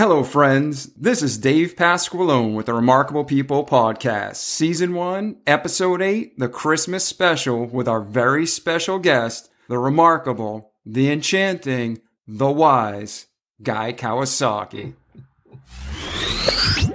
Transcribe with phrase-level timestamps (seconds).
[0.00, 0.86] Hello, friends.
[0.94, 7.04] This is Dave Pasqualone with the Remarkable People Podcast, Season 1, Episode 8, the Christmas
[7.04, 13.26] special with our very special guest, the remarkable, the enchanting, the wise
[13.62, 14.94] Guy Kawasaki.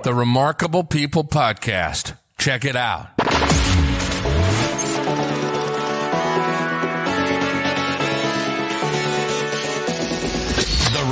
[0.03, 2.17] The Remarkable People Podcast.
[2.39, 3.14] Check it out.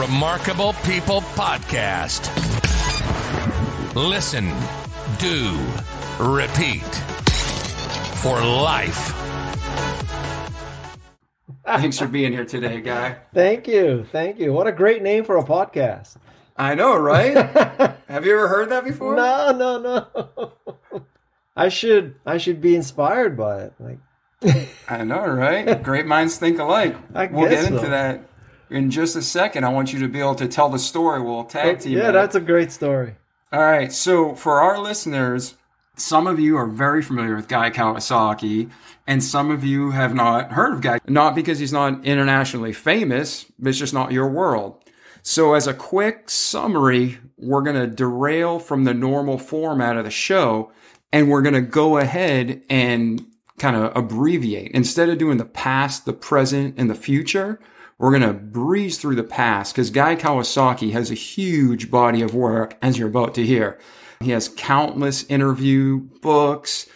[0.07, 2.27] Remarkable People Podcast.
[3.95, 4.51] Listen,
[5.17, 5.57] do,
[6.19, 6.83] repeat
[8.21, 9.13] for life.
[11.65, 13.15] Thanks for being here today, Guy.
[13.33, 14.05] Thank you.
[14.11, 14.51] Thank you.
[14.51, 16.17] What a great name for a podcast.
[16.57, 17.37] I know, right?
[18.09, 19.15] Have you ever heard that before?
[19.15, 20.51] No, no, no.
[21.55, 23.73] I should I should be inspired by it.
[23.79, 23.99] Like
[24.89, 25.81] I know, right?
[25.81, 26.97] Great minds think alike.
[27.15, 27.89] I we'll guess get into so.
[27.89, 28.21] that
[28.73, 29.63] in just a second.
[29.63, 31.21] I want you to be able to tell the story.
[31.21, 31.97] We'll tag oh, team.
[31.97, 33.15] yeah, that's a great story.
[33.51, 33.91] All right.
[33.91, 35.55] So for our listeners,
[35.95, 38.69] some of you are very familiar with Guy Kawasaki,
[39.05, 40.99] and some of you have not heard of Guy.
[41.07, 44.83] Not because he's not internationally famous, but it's just not your world.
[45.21, 50.11] So as a quick summary, we're going to derail from the normal format of the
[50.11, 50.71] show,
[51.11, 53.25] and we're going to go ahead and
[53.59, 54.71] kind of abbreviate.
[54.71, 57.59] Instead of doing the past, the present, and the future,
[57.97, 62.33] we're going to breeze through the past because Guy Kawasaki has a huge body of
[62.35, 63.79] work, as you're about to hear.
[64.19, 66.87] He has countless interview books,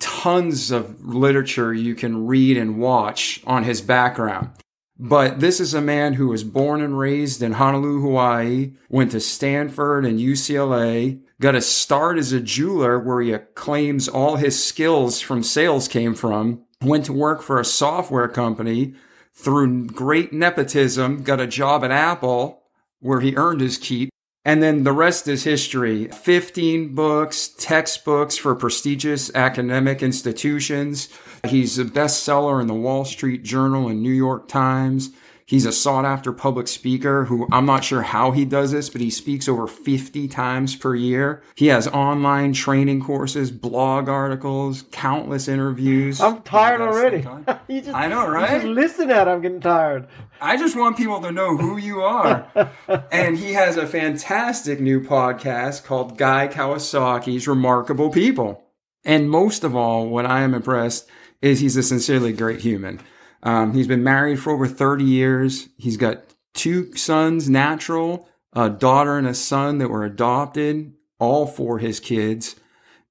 [0.00, 4.50] tons of literature you can read and watch on his background.
[4.98, 9.20] But this is a man who was born and raised in Honolulu, Hawaii, went to
[9.20, 15.20] Stanford and UCLA, got a start as a jeweler where he claims all his skills
[15.20, 18.94] from sales came from, went to work for a software company,
[19.34, 22.62] through great nepotism, got a job at Apple
[23.00, 24.10] where he earned his keep.
[24.44, 26.08] And then the rest is history.
[26.08, 31.08] 15 books, textbooks for prestigious academic institutions.
[31.46, 35.10] He's a bestseller in the Wall Street Journal and New York Times.
[35.52, 39.02] He's a sought after public speaker who I'm not sure how he does this, but
[39.02, 41.42] he speaks over 50 times per year.
[41.56, 46.22] He has online training courses, blog articles, countless interviews.
[46.22, 47.20] I'm tired already.
[47.68, 48.62] just, I know, right?
[48.62, 50.08] just listen at I'm getting tired.
[50.40, 52.48] I just want people to know who you are.
[53.12, 58.64] and he has a fantastic new podcast called Guy Kawasaki's Remarkable People.
[59.04, 61.10] And most of all, what I am impressed
[61.42, 63.00] is he's a sincerely great human.
[63.42, 65.68] Um, he's been married for over 30 years.
[65.76, 66.22] He's got
[66.54, 72.56] two sons, natural, a daughter and a son that were adopted, all for his kids.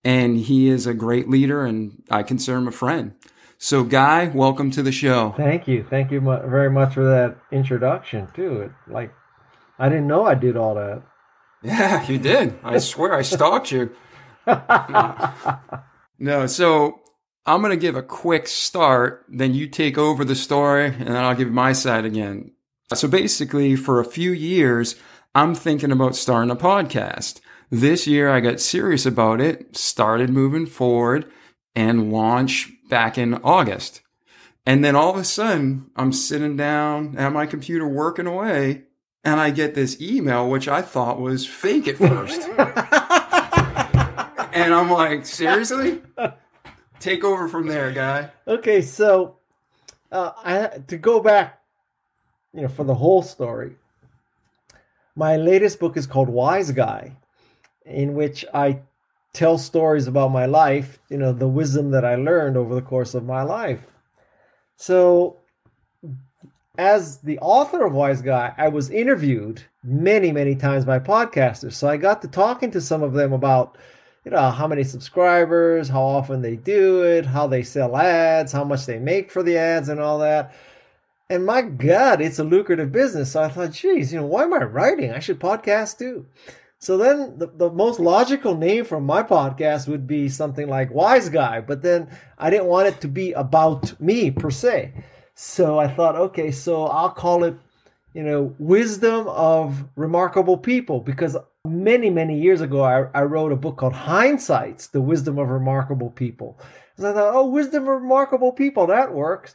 [0.04, 3.14] And he is a great leader, and I consider him a friend.
[3.58, 5.36] So, Guy, welcome to the show.
[5.38, 5.86] Thank you.
[5.88, 8.62] Thank you very much for that introduction too.
[8.62, 9.14] It, like
[9.78, 11.04] I didn't know I did all that.
[11.62, 12.58] Yeah, you did.
[12.64, 13.96] I swear I stalked you.
[16.22, 17.01] No, so
[17.46, 21.16] I'm going to give a quick start, then you take over the story, and then
[21.16, 22.52] I'll give my side again.
[22.94, 24.96] So basically, for a few years,
[25.34, 27.40] I'm thinking about starting a podcast.
[27.72, 31.32] This year, I got serious about it, started moving forward,
[31.76, 34.02] and launched back in August.
[34.66, 38.84] And then all of a sudden, I'm sitting down at my computer working away,
[39.24, 42.42] and I get this email, which I thought was fake at first.
[44.54, 46.04] and I'm like, seriously?
[47.02, 48.30] Take over from there, guy.
[48.48, 49.38] Okay, so
[50.12, 51.60] uh, I to go back,
[52.54, 53.76] you know, for the whole story.
[55.16, 57.18] My latest book is called Wise Guy,
[57.86, 58.82] in which I
[59.34, 63.16] tell stories about my life, you know, the wisdom that I learned over the course
[63.16, 63.82] of my life.
[64.76, 65.38] So,
[66.78, 71.74] as the author of Wise Guy, I was interviewed many, many times by podcasters.
[71.74, 73.78] So I got to talking to some of them about
[74.26, 78.64] you know how many subscribers how often they do it how they sell ads how
[78.64, 80.54] much they make for the ads and all that.
[81.30, 83.32] And my god it's a lucrative business.
[83.32, 85.12] So i thought geez you know why am i writing?
[85.12, 86.26] I should podcast too.
[86.80, 91.30] So then the, the most logical name for my podcast would be something like wise
[91.30, 94.94] guy but then i didn't want it to be about me per se.
[95.34, 97.56] So i thought okay so i'll call it
[98.14, 103.56] you know wisdom of remarkable people because many many years ago I, I wrote a
[103.56, 106.60] book called hindsights the wisdom of remarkable people.
[106.98, 109.54] And i thought oh wisdom of remarkable people that works.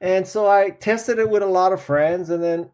[0.00, 2.70] And so i tested it with a lot of friends and then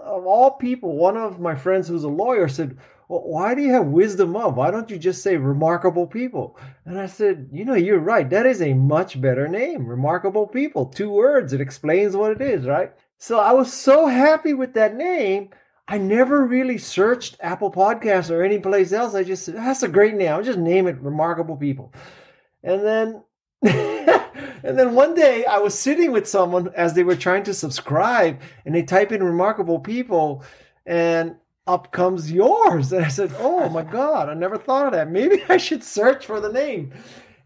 [0.00, 2.76] of all people one of my friends who's a lawyer said
[3.06, 4.56] well, why do you have wisdom of?
[4.56, 6.58] Why don't you just say remarkable people?
[6.84, 8.28] And i said you know you're right.
[8.28, 10.86] That is a much better name remarkable people.
[10.86, 11.52] Two words.
[11.52, 12.92] It explains what it is right?
[13.16, 15.50] So i was so happy with that name
[15.86, 19.14] I never really searched Apple Podcasts or any place else.
[19.14, 20.32] I just said, that's a great name.
[20.32, 21.92] I'll just name it Remarkable People.
[22.62, 23.22] And then
[23.64, 28.40] and then one day I was sitting with someone as they were trying to subscribe
[28.66, 30.44] and they type in remarkable people
[30.84, 31.36] and
[31.66, 32.92] up comes yours.
[32.92, 35.10] And I said, Oh my God, I never thought of that.
[35.10, 36.92] Maybe I should search for the name.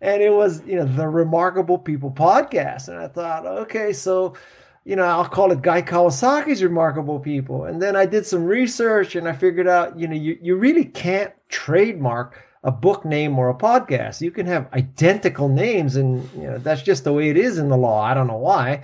[0.00, 2.88] And it was, you know, the Remarkable People podcast.
[2.88, 4.34] And I thought, okay, so
[4.84, 7.64] you know, I'll call it Guy Kawasaki's Remarkable People.
[7.64, 10.84] And then I did some research and I figured out, you know, you, you really
[10.84, 14.20] can't trademark a book name or a podcast.
[14.20, 17.68] You can have identical names, and you know, that's just the way it is in
[17.68, 18.02] the law.
[18.02, 18.82] I don't know why.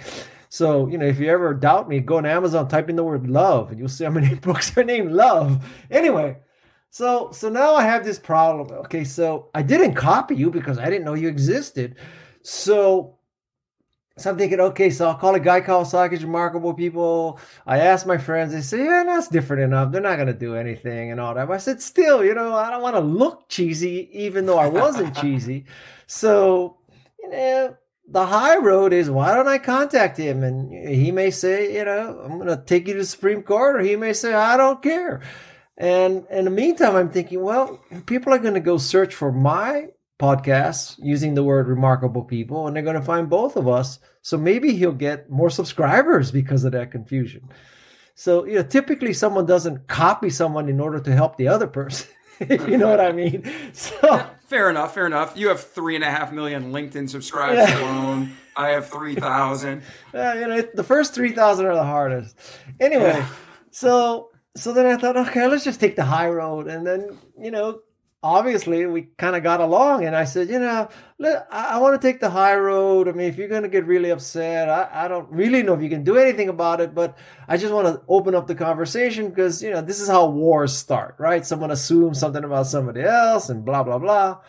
[0.49, 3.29] So, you know, if you ever doubt me, go on Amazon, type in the word
[3.29, 5.65] love, and you'll see how many books are named love.
[5.91, 6.37] Anyway,
[6.91, 8.71] so so now I have this problem.
[8.85, 11.97] Okay, so I didn't copy you because I didn't know you existed.
[12.43, 13.14] So
[14.17, 17.41] so I'm thinking, okay, so I'll call a Guy called Kawasaki's Remarkable People.
[17.67, 19.91] I asked my friends, they say, yeah, that's different enough.
[19.91, 21.49] They're not going to do anything and all that.
[21.49, 24.69] But I said, still, you know, I don't want to look cheesy, even though I
[24.69, 25.65] wasn't cheesy.
[26.07, 26.79] So,
[27.19, 27.77] you know,
[28.09, 30.45] the high road is why don't I contact him?
[30.45, 33.77] And he may say, you know, I'm going to take you to the Supreme Court,
[33.77, 35.23] or he may say, I don't care.
[35.77, 39.89] And in the meantime, I'm thinking, well, people are going to go search for my
[40.19, 43.99] podcasts using the word remarkable people and they're going to find both of us.
[44.23, 47.49] So maybe he'll get more subscribers because of that confusion.
[48.15, 52.09] So you know typically someone doesn't copy someone in order to help the other person
[52.49, 53.45] you know what i mean.
[53.73, 55.37] So fair enough fair enough.
[55.37, 57.81] You have three and a half million linkedin subscribers yeah.
[57.81, 58.33] alone.
[58.57, 59.83] I have 3000
[60.15, 62.37] uh, you know the first 3000 are the hardest.
[62.79, 63.29] Anyway yeah.
[63.73, 67.51] so so then i thought okay let's just take the high road and then you
[67.51, 67.81] know
[68.25, 70.89] obviously we kind of got along and i said you know
[71.19, 73.07] let, i, I want to take the high road.
[73.07, 75.83] I mean if you're going to get really upset I, I don't really know if
[75.83, 77.19] you can do anything about it but
[77.49, 80.75] i just want to open up the conversation because you know this is how wars
[80.75, 81.45] start right?
[81.45, 84.41] Someone assumes something about somebody else and blah blah blah.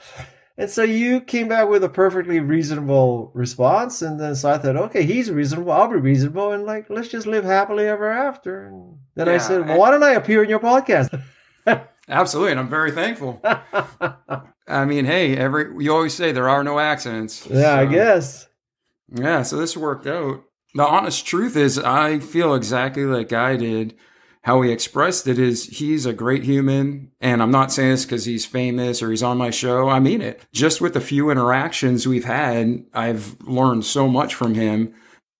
[0.57, 4.78] And so you came back with a perfectly reasonable response and then so i thought
[4.78, 8.68] okay he's reasonable i'll be reasonable and like let's just live happily ever after.
[8.68, 11.21] And then yeah, i said well why don't i appear in your podcast
[12.07, 13.42] Absolutely, and I'm very thankful.
[14.68, 17.48] I mean, hey, every you always say there are no accidents.
[17.50, 18.48] Yeah, so, I guess.
[19.13, 20.44] Yeah, so this worked out.
[20.74, 23.96] The honest truth is, I feel exactly like I did.
[24.46, 27.12] How he expressed it is he's a great human.
[27.19, 29.90] And I'm not saying this because he's famous or he's on my show.
[29.90, 30.46] I mean it.
[30.54, 34.94] Just with the few interactions we've had, I've learned so much from him.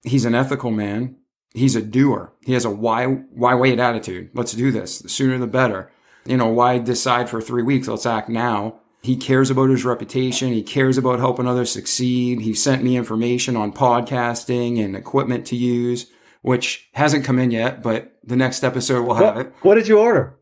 [0.04, 1.18] He's an ethical man.
[1.54, 2.34] He's a doer.
[2.42, 4.32] He has a why, why wait attitude.
[4.34, 4.98] Let's do this.
[4.98, 5.92] The sooner the better.
[6.26, 7.88] You know, why decide for three weeks?
[7.88, 8.80] Let's act now.
[9.02, 10.52] He cares about his reputation.
[10.52, 12.42] He cares about helping others succeed.
[12.42, 16.08] He sent me information on podcasting and equipment to use,
[16.42, 19.54] which hasn't come in yet, but the next episode will have what, it.
[19.62, 20.36] What did you order?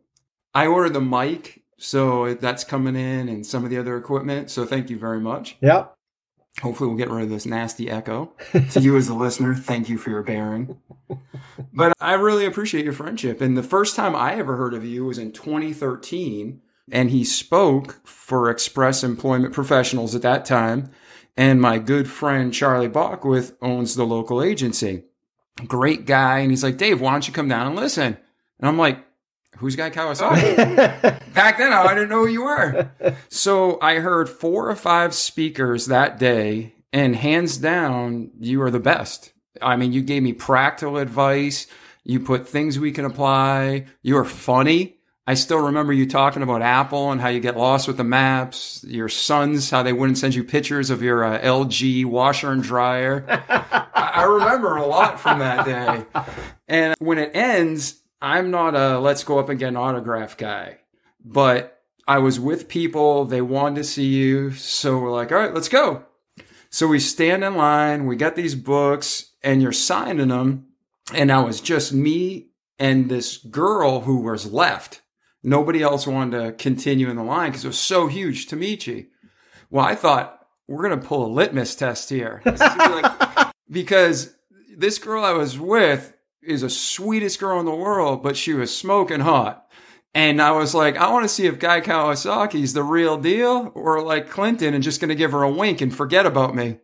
[0.54, 4.50] I ordered the mic, so that's coming in and some of the other equipment.
[4.50, 5.58] So thank you very much.
[5.60, 5.88] Yeah.
[6.62, 8.32] Hopefully, we'll get rid of this nasty echo.
[8.72, 10.78] to you as a listener, thank you for your bearing.
[11.74, 13.42] But I really appreciate your friendship.
[13.42, 16.62] And the first time I ever heard of you was in 2013.
[16.92, 20.92] And he spoke for Express Employment Professionals at that time.
[21.36, 25.04] And my good friend Charlie Bockwith owns the local agency.
[25.68, 26.40] Great guy.
[26.40, 28.18] And he's like, Dave, why don't you come down and listen?
[28.60, 29.04] And I'm like,
[29.58, 30.56] who's Guy Kawasaki?
[31.34, 32.90] Back then, I didn't know who you were.
[33.30, 38.80] So I heard four or five speakers that day, and hands down, you are the
[38.80, 39.34] best.
[39.62, 41.68] I mean, you gave me practical advice.
[42.04, 43.86] You put things we can apply.
[44.02, 44.98] You are funny.
[45.26, 48.84] I still remember you talking about Apple and how you get lost with the maps.
[48.86, 53.26] Your sons, how they wouldn't send you pictures of your uh, LG washer and dryer.
[53.96, 56.24] I remember a lot from that day.
[56.68, 60.80] And when it ends, I'm not a let's go up and get an autograph guy,
[61.24, 63.26] but I was with people.
[63.26, 64.52] They wanted to see you.
[64.52, 66.06] So we're like, all right, let's go.
[66.70, 68.08] So we stand in line.
[68.08, 70.68] We got these books and you're signing them.
[71.14, 72.48] And now it's just me
[72.80, 75.02] and this girl who was left.
[75.44, 78.88] Nobody else wanted to continue in the line because it was so huge to meet
[78.88, 79.08] you.
[79.70, 82.42] Well, I thought we're going to pull a litmus test here
[83.70, 84.34] because
[84.78, 86.14] this girl I was with
[86.46, 89.68] is the sweetest girl in the world, but she was smoking hot.
[90.16, 94.04] And I was like, I want to see if Guy Kawasaki's the real deal or
[94.04, 96.78] like Clinton and just going to give her a wink and forget about me.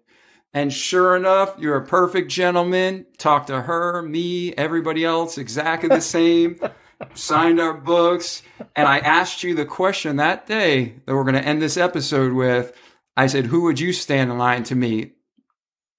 [0.52, 3.06] And sure enough, you're a perfect gentleman.
[3.18, 6.60] Talk to her, me, everybody else exactly the same.
[7.14, 8.42] Signed our books.
[8.76, 12.34] And I asked you the question that day that we're going to end this episode
[12.34, 12.76] with.
[13.16, 15.18] I said, Who would you stand in line to meet?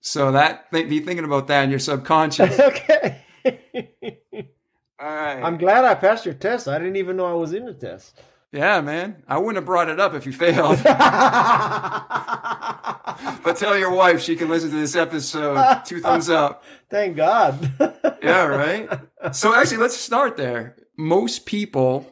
[0.01, 2.59] So that, be thinking about that in your subconscious.
[2.61, 3.23] okay.
[3.45, 5.43] All right.
[5.43, 6.69] I'm glad I passed your test.
[6.69, 8.21] I didn't even know I was in the test.
[8.53, 9.23] yeah, man.
[9.27, 10.79] I wouldn't have brought it up if you failed.
[13.45, 15.83] but tell your wife she can listen to this episode.
[15.85, 16.65] Two thumbs up.
[16.91, 17.73] Thank God.
[18.23, 18.89] Yeah, right.
[19.33, 20.77] So actually, let's start there.
[20.97, 22.07] Most people,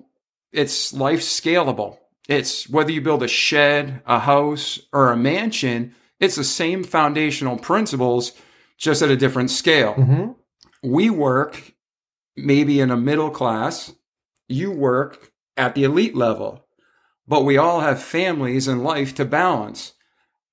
[0.53, 1.99] it's life scalable.
[2.29, 7.57] It's whether you build a shed, a house, or a mansion, it's the same foundational
[7.59, 8.33] principles,
[8.79, 9.95] just at a different scale.
[9.95, 10.35] Mhm.
[10.83, 11.75] We work
[12.37, 13.93] maybe in a middle class,
[14.49, 16.67] you work at the elite level,
[17.27, 19.95] but we all have families and life to balance.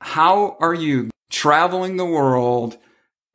[0.02, 2.78] How are you traveling the world,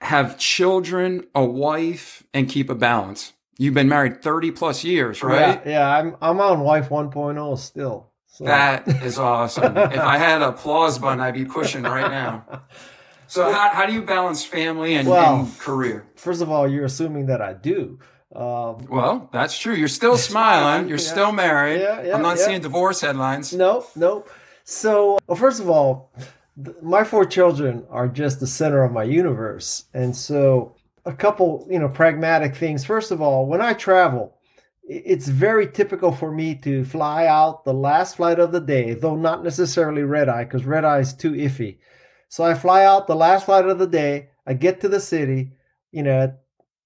[0.00, 3.32] have children, a wife, and keep a balance?
[3.58, 5.60] You've been married 30 plus years, right?
[5.64, 8.10] Yeah, yeah, I'm I'm on wife 1.0 still.
[8.26, 8.44] So.
[8.44, 9.76] That is awesome.
[9.76, 12.62] if I had a applause button, I'd be pushing right now.
[13.30, 16.04] So, how, how do you balance family and, Well- and career?
[16.16, 18.00] First of all, you're assuming that I do.
[18.34, 19.74] Um, Well, that's true.
[19.74, 20.88] You're still smiling.
[20.88, 21.12] You're Yeah.
[21.12, 21.80] still married.
[21.80, 22.44] Yeah, yeah, I'm not yeah.
[22.46, 23.52] seeing divorce headlines.
[23.54, 24.24] no, no.
[24.64, 26.12] So, well, first of all,
[26.82, 30.74] my four children are just the center of my universe, and so
[31.06, 32.84] a couple, you know, pragmatic things.
[32.84, 34.34] First of all, when I travel,
[34.88, 39.16] it's very typical for me to fly out the last flight of the day, though
[39.16, 41.78] not necessarily red eye, because red eye is too iffy.
[42.30, 44.30] So I fly out the last flight of the day.
[44.46, 45.50] I get to the city,
[45.90, 46.42] you know, at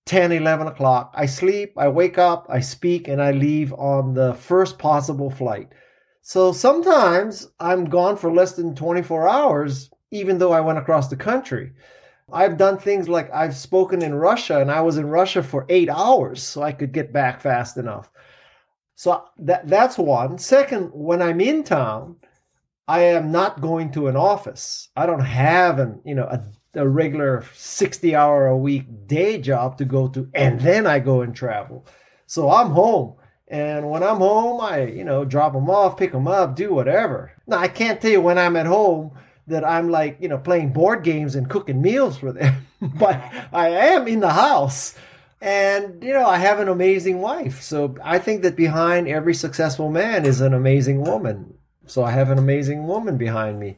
[0.06, 1.12] 10, 11 o'clock.
[1.14, 5.68] I sleep, I wake up, I speak, and I leave on the first possible flight.
[6.22, 11.16] So sometimes I'm gone for less than 24 hours, even though I went across the
[11.16, 11.72] country.
[12.32, 15.90] I've done things like I've spoken in Russia and I was in Russia for eight
[15.90, 18.10] hours so I could get back fast enough.
[18.94, 20.38] So that that's one.
[20.38, 22.16] Second, when I'm in town,
[22.86, 24.88] I am not going to an office.
[24.96, 29.78] I don't have an you know a, a regular 60 hour a week day job
[29.78, 31.86] to go to, and then I go and travel.
[32.26, 33.14] So I'm home.
[33.48, 37.32] And when I'm home, I, you know, drop them off, pick them up, do whatever.
[37.46, 39.12] Now, I can't tell you when I'm at home
[39.46, 43.22] that I'm like, you know, playing board games and cooking meals for them, but
[43.52, 44.94] I am in the house.
[45.42, 47.60] And, you know, I have an amazing wife.
[47.60, 51.54] So I think that behind every successful man is an amazing woman.
[51.86, 53.76] So I have an amazing woman behind me.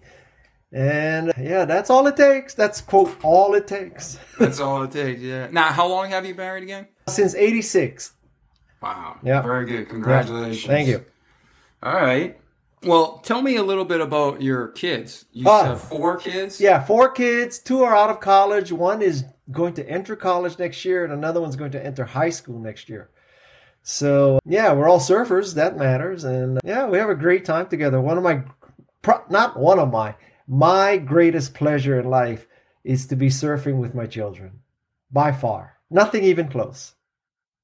[0.72, 2.54] And yeah, that's all it takes.
[2.54, 4.18] That's quote, all it takes.
[4.38, 5.20] That's all it takes.
[5.20, 5.48] Yeah.
[5.50, 6.88] Now, how long have you been married again?
[7.08, 8.12] Since 86.
[8.82, 9.16] Wow.
[9.22, 9.40] Yeah.
[9.42, 9.88] Very good.
[9.88, 10.66] Congratulations.
[10.66, 11.04] Thank you.
[11.82, 12.38] All right.
[12.82, 15.24] Well, tell me a little bit about your kids.
[15.32, 15.64] You uh, Oh.
[15.64, 16.60] have four kids.
[16.60, 17.58] Yeah, four kids.
[17.58, 18.70] Two are out of college.
[18.70, 22.28] One is going to enter college next year, and another one's going to enter high
[22.30, 23.08] school next year.
[23.88, 25.54] So yeah, we're all surfers.
[25.54, 28.00] That matters, and yeah, we have a great time together.
[28.00, 28.42] One of my,
[29.00, 30.16] pro- not one of my,
[30.48, 32.48] my greatest pleasure in life
[32.82, 34.58] is to be surfing with my children,
[35.12, 35.76] by far.
[35.88, 36.96] Nothing even close.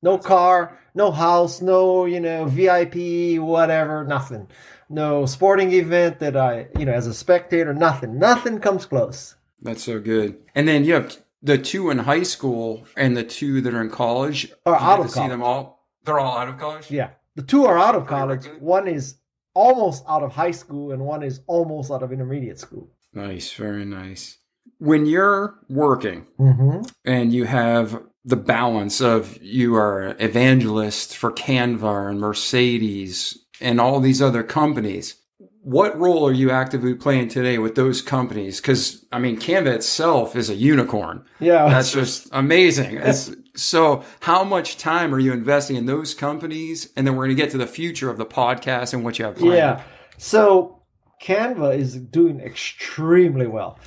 [0.01, 4.47] No car, no house, no you know VIP, whatever, nothing.
[4.89, 8.21] No sporting event that I you know as a spectator, nothing.
[8.21, 9.35] Nothing comes close.
[9.61, 10.39] That's so good.
[10.55, 13.91] And then you have the two in high school and the two that are in
[13.91, 14.53] college.
[14.65, 15.82] Are You out of to see them all.
[16.05, 16.91] They're all out of college.
[16.91, 17.11] Yeah.
[17.37, 18.47] The two are out of college.
[18.61, 19.17] One is
[19.55, 22.91] almost out of high school and one is almost out of intermediate school.
[23.15, 23.53] Nice.
[23.53, 24.39] Very nice.
[24.79, 26.81] When you're working Mm-hmm.
[27.05, 34.01] and you have the balance of you are evangelist for Canva and Mercedes and all
[34.01, 35.17] these other companies.
[35.65, 38.61] What role are you actively playing today with those companies?
[38.61, 41.25] Because I mean, Canva itself is a unicorn.
[41.39, 41.69] Yeah.
[41.69, 42.97] That's just amazing.
[42.97, 46.91] It's, so, how much time are you investing in those companies?
[46.97, 49.27] And then we're going to get to the future of the podcast and what you
[49.27, 49.55] have planned.
[49.55, 49.83] Yeah.
[50.17, 50.83] So
[51.23, 53.79] Canva is doing extremely well.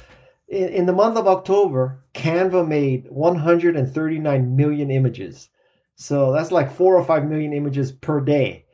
[0.47, 5.49] In, in the month of October, Canva made 139 million images.
[5.95, 8.65] So that's like four or five million images per day.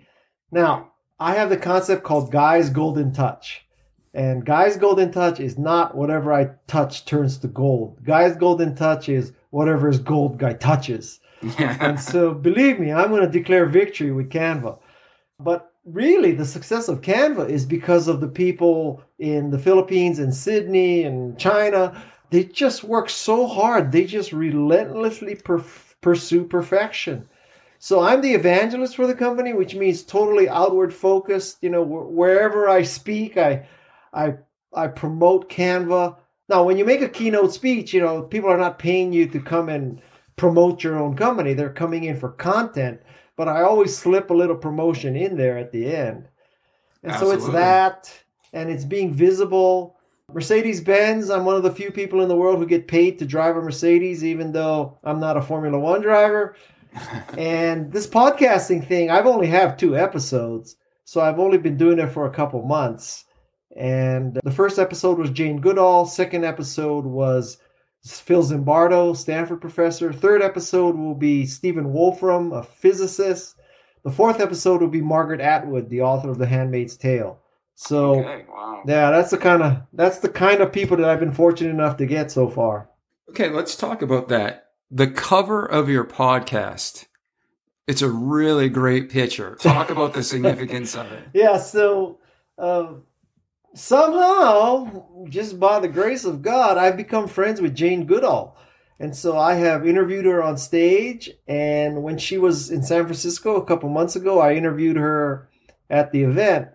[0.52, 3.66] Now, I have the concept called Guy's Golden Touch.
[4.14, 8.04] And Guy's Golden Touch is not whatever I touch turns to gold.
[8.04, 11.20] Guy's Golden Touch is whatever is gold guy touches.
[11.58, 14.78] And so, believe me, I'm going to declare victory with Canva.
[15.40, 20.34] But really, the success of Canva is because of the people in the Philippines and
[20.34, 22.00] Sydney and China.
[22.30, 23.92] They just work so hard.
[23.92, 25.64] They just relentlessly per-
[26.02, 27.28] pursue perfection.
[27.80, 31.58] So I'm the evangelist for the company, which means totally outward focused.
[31.62, 33.68] You know, wh- wherever I speak, I,
[34.14, 34.36] I,
[34.74, 36.18] I promote Canva.
[36.52, 39.40] Now, when you make a keynote speech, you know, people are not paying you to
[39.40, 40.02] come and
[40.36, 41.54] promote your own company.
[41.54, 43.00] They're coming in for content,
[43.38, 46.28] but I always slip a little promotion in there at the end.
[47.04, 48.14] And so it's that,
[48.52, 49.96] and it's being visible.
[50.34, 53.26] Mercedes Benz, I'm one of the few people in the world who get paid to
[53.26, 56.58] drive a Mercedes, even though I'm not a Formula One driver.
[57.38, 62.08] and this podcasting thing, I've only have two episodes, so I've only been doing it
[62.08, 63.24] for a couple months.
[63.76, 66.06] And the first episode was Jane Goodall.
[66.06, 67.58] Second episode was
[68.06, 70.12] Phil Zimbardo, Stanford professor.
[70.12, 73.56] Third episode will be Stephen Wolfram, a physicist.
[74.04, 77.40] The fourth episode will be Margaret Atwood, the author of The Handmaid's Tale.
[77.76, 78.84] So Okay, wow.
[78.86, 81.98] yeah, that's the kind of that's the kind of people that I've been fortunate enough
[81.98, 82.90] to get so far.
[83.30, 84.68] Okay, let's talk about that.
[84.90, 87.06] The cover of your podcast.
[87.88, 89.56] It's a really great picture.
[89.56, 91.24] Talk about the significance of it.
[91.34, 92.20] Yeah, so
[92.58, 92.94] uh,
[93.74, 98.58] somehow, just by the grace of God, I've become friends with Jane Goodall.
[99.00, 101.32] And so I have interviewed her on stage.
[101.48, 105.50] And when she was in San Francisco a couple months ago, I interviewed her
[105.90, 106.70] at the event.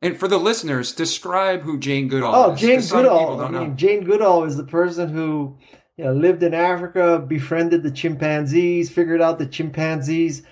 [0.00, 2.60] And for the listeners, describe who Jane Goodall Oh, is.
[2.60, 3.40] Jane Goodall.
[3.40, 5.56] I mean, Jane Goodall is the person who
[5.96, 10.42] you know, lived in Africa, befriended the chimpanzees, figured out the chimpanzees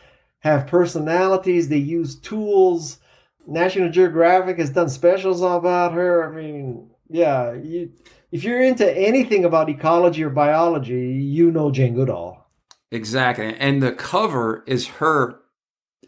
[0.41, 2.99] have personalities, they use tools.
[3.47, 6.31] National Geographic has done specials about her.
[6.31, 7.93] I mean, yeah, you,
[8.31, 12.47] if you're into anything about ecology or biology, you know Jane Goodall.
[12.91, 13.55] Exactly.
[13.59, 15.41] And the cover is her.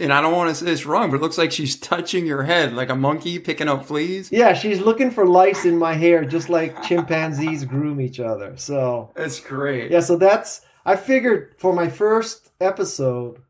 [0.00, 2.42] And I don't want to say this wrong, but it looks like she's touching your
[2.42, 4.32] head like a monkey picking up fleas.
[4.32, 8.56] Yeah, she's looking for lice in my hair, just like chimpanzees groom each other.
[8.56, 9.90] So That's great.
[9.90, 13.42] Yeah, so that's I figured for my first episode,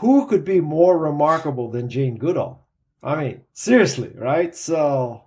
[0.00, 2.67] who could be more remarkable than Jane Goodall?
[3.02, 4.54] I mean, seriously, right?
[4.54, 5.22] So,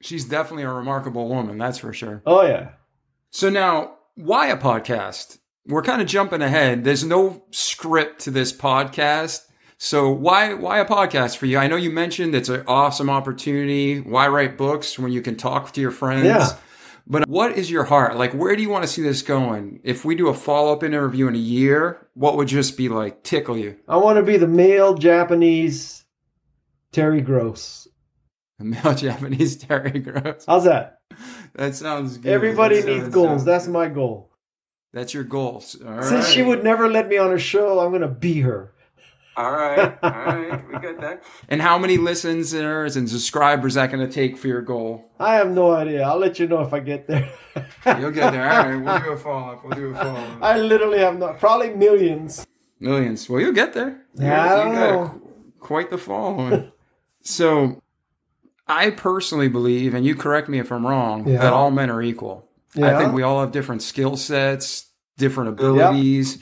[0.00, 2.22] She's definitely a remarkable woman, that's for sure.
[2.26, 2.72] oh yeah.
[3.30, 5.38] So now, why a podcast?
[5.66, 6.84] We're kind of jumping ahead.
[6.84, 9.42] There's no script to this podcast.
[9.78, 11.56] So why why a podcast for you?
[11.58, 14.00] I know you mentioned it's an awesome opportunity.
[14.00, 16.26] Why write books when you can talk to your friends?
[16.26, 16.48] Yeah.
[17.06, 18.16] But what is your heart?
[18.16, 19.80] Like where do you want to see this going?
[19.82, 23.56] If we do a follow-up interview in a year, what would just be like tickle
[23.56, 23.76] you?
[23.88, 26.01] I want to be the male Japanese
[26.92, 27.88] Terry Gross.
[28.60, 30.44] A male Japanese Terry Gross.
[30.46, 30.98] How's that?
[31.54, 32.30] That sounds good.
[32.32, 33.44] Everybody That needs sounds- goals.
[33.44, 34.30] That's my goal.
[34.92, 35.62] that's your goal.
[35.86, 38.72] All Since she would never let me on her show, I'm going to be her.
[39.34, 41.22] All right, all right, we got that.
[41.48, 45.10] And how many listeners and subscribers that going to take for your goal?
[45.18, 46.02] I have no idea.
[46.02, 47.32] I'll let you know if I get there.
[47.98, 48.46] You'll get there.
[48.52, 49.64] All right, we'll do a follow up.
[49.64, 50.42] We'll do a follow up.
[50.42, 52.46] I literally have no, probably millions.
[52.78, 53.26] Millions.
[53.30, 54.02] Well, you'll get there.
[54.16, 55.22] Yeah, I don't know.
[55.60, 56.70] Quite the following.
[57.22, 57.80] so,
[58.66, 61.38] I personally believe, and you correct me if I'm wrong, Yeah.
[61.38, 62.48] that all men are equal.
[62.76, 64.86] I think we all have different skill sets,
[65.18, 66.38] different abilities,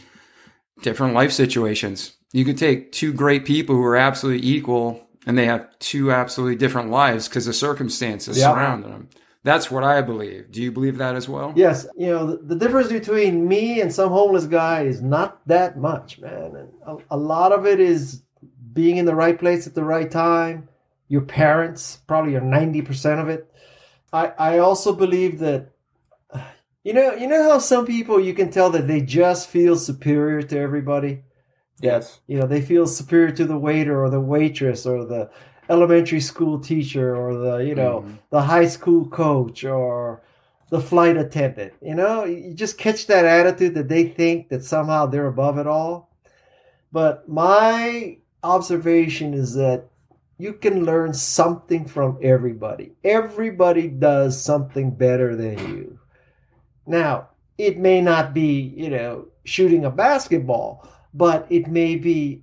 [0.82, 2.12] different life situations.
[2.32, 6.54] You could take two great people who are absolutely equal and they have two absolutely
[6.56, 8.52] different lives because the circumstances Yeah.
[8.52, 9.08] surrounding them.
[9.42, 10.52] That's what I believe.
[10.52, 11.52] Do you believe that as well?
[11.56, 15.78] Yes, you know the, the difference between me and some homeless guy is not that
[15.78, 16.54] much, man.
[16.54, 18.22] And a, a lot of it is
[18.72, 20.68] being in the right place at the right time.
[21.10, 23.52] Your parents probably are ninety percent of it.
[24.12, 25.72] I I also believe that
[26.84, 30.40] you know you know how some people you can tell that they just feel superior
[30.42, 31.22] to everybody.
[31.80, 32.20] Yes.
[32.28, 35.30] You know they feel superior to the waiter or the waitress or the
[35.68, 38.18] elementary school teacher or the you know Mhm.
[38.30, 40.22] the high school coach or
[40.68, 41.72] the flight attendant.
[41.82, 45.66] You know, you just catch that attitude that they think that somehow they're above it
[45.66, 46.08] all.
[46.92, 49.86] But my observation is that
[50.40, 52.92] you can learn something from everybody.
[53.04, 55.98] Everybody does something better than you.
[56.86, 62.42] Now, it may not be, you know, shooting a basketball, but it may be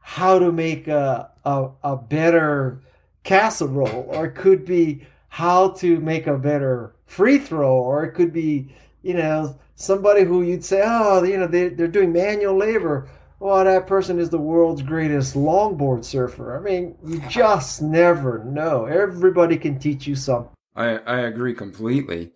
[0.00, 2.82] how to make a, a, a better
[3.24, 8.32] casserole, or it could be how to make a better free throw, or it could
[8.32, 13.08] be, you know, somebody who you'd say, oh, you know, they, they're doing manual labor.
[13.40, 16.56] Well, that person is the world's greatest longboard surfer.
[16.56, 18.84] I mean, you just never know.
[18.84, 20.52] Everybody can teach you something.
[20.76, 22.32] I, I agree completely.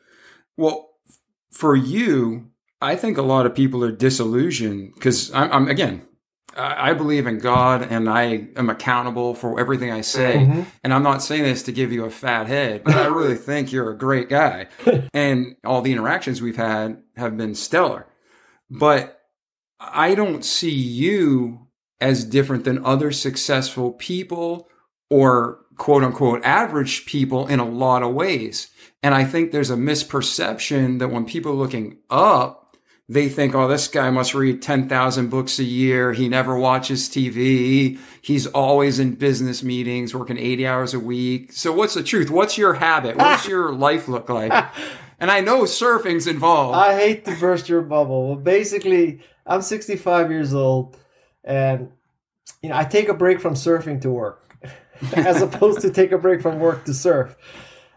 [0.57, 0.91] Well,
[1.51, 6.07] for you, I think a lot of people are disillusioned because I'm, I'm again,
[6.57, 10.37] I, believe in God and I am accountable for everything I say.
[10.37, 10.67] Mhm.
[10.85, 13.73] And I'm not saying this to give you a fat head, but I really think
[13.73, 14.69] you're a great guy.
[15.15, 18.07] and all the interactions we've had have been stellar.
[18.71, 19.21] But
[19.93, 21.67] I don't see you
[22.01, 24.69] as different than other successful people
[25.11, 28.69] or quote unquote average people in a lot of ways.
[29.03, 33.69] And I think there's a misperception that when people are looking up, they think, oh,
[33.69, 36.15] this guy must read 10,000 books a year.
[36.15, 37.99] He never watches TV.
[38.23, 41.53] He's always in business meetings, working 80 hours a week.
[41.53, 42.31] So what's the truth?
[42.31, 43.17] What's your habit?
[43.17, 44.53] What's your life look like?
[45.21, 46.77] And I know surfing's involved.
[46.77, 48.29] I hate to burst your bubble.
[48.29, 50.97] Well, basically, I'm 65 years old,
[51.43, 51.91] and
[52.63, 54.57] you know I take a break from surfing to work,
[55.15, 57.37] as opposed to take a break from work to surf.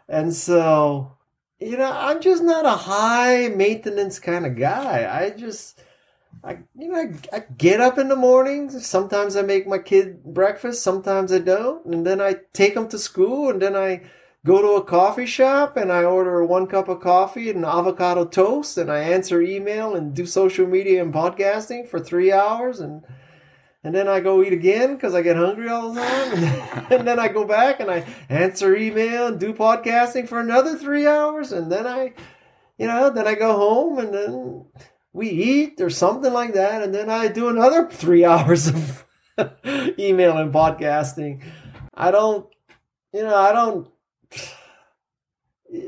[0.09, 1.11] And so,
[1.59, 5.07] you know, I'm just not a high maintenance kind of guy.
[5.09, 5.81] I just,
[6.43, 8.85] I you know, I, I get up in the mornings.
[8.85, 10.83] Sometimes I make my kid breakfast.
[10.83, 14.03] Sometimes I don't, and then I take them to school, and then I
[14.45, 18.77] go to a coffee shop and I order one cup of coffee and avocado toast
[18.77, 23.03] and I answer email and do social media and podcasting for three hours and
[23.83, 27.07] and then I go eat again because I get hungry all the time and, and
[27.07, 31.51] then I go back and I answer email and do podcasting for another three hours
[31.51, 32.13] and then I
[32.77, 34.65] you know then I go home and then
[35.13, 39.05] we eat or something like that and then I do another three hours of
[39.99, 41.43] email and podcasting.
[41.93, 42.47] I don't
[43.13, 43.89] you know I don't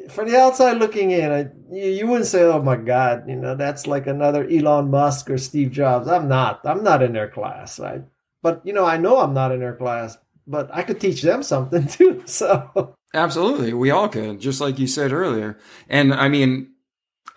[0.09, 3.55] from the outside looking in, I, you, you wouldn't say, "Oh my God," you know,
[3.55, 6.07] that's like another Elon Musk or Steve Jobs.
[6.07, 6.61] I'm not.
[6.65, 7.79] I'm not in their class.
[7.79, 8.01] I,
[8.41, 10.17] but you know, I know I'm not in their class.
[10.47, 12.23] But I could teach them something too.
[12.25, 13.73] So Absolutely.
[13.73, 15.57] We all could, just like you said earlier.
[15.87, 16.71] And I mean,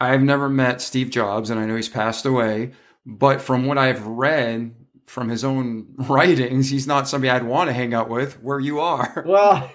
[0.01, 2.73] I've never met Steve Jobs and I know he's passed away,
[3.07, 4.75] but from what I've read
[5.07, 8.81] from his own writings, he's not somebody I'd want to hang out with where you
[8.81, 9.25] are.
[9.27, 9.71] well,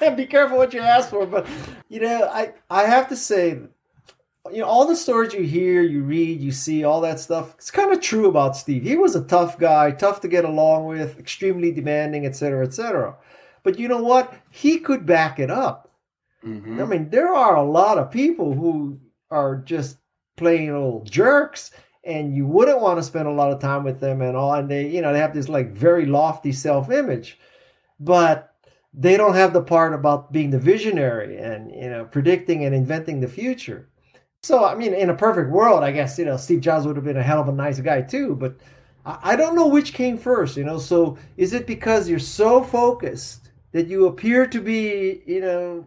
[0.16, 1.26] be careful what you ask for.
[1.26, 1.46] But
[1.88, 3.58] you know, I I have to say,
[4.50, 7.54] you know, all the stories you hear, you read, you see, all that stuff.
[7.56, 8.82] It's kind of true about Steve.
[8.82, 13.16] He was a tough guy, tough to get along with, extremely demanding, etc., etc.
[13.62, 14.32] But you know what?
[14.50, 15.90] He could back it up.
[16.44, 16.80] Mhm.
[16.80, 18.98] I mean, there are a lot of people who
[19.30, 19.98] are just
[20.36, 21.72] plain old jerks,
[22.04, 24.54] and you wouldn't want to spend a lot of time with them and all.
[24.54, 27.38] And they, you know, they have this like very lofty self image,
[28.00, 28.54] but
[28.94, 33.20] they don't have the part about being the visionary and you know predicting and inventing
[33.20, 33.88] the future.
[34.42, 37.04] So I mean, in a perfect world, I guess you know Steve Jobs would have
[37.04, 38.56] been a hell of a nice guy too, but.
[39.10, 40.76] I don't know which came first, you know.
[40.76, 45.86] So is it because you're so focused that you appear to be, you know,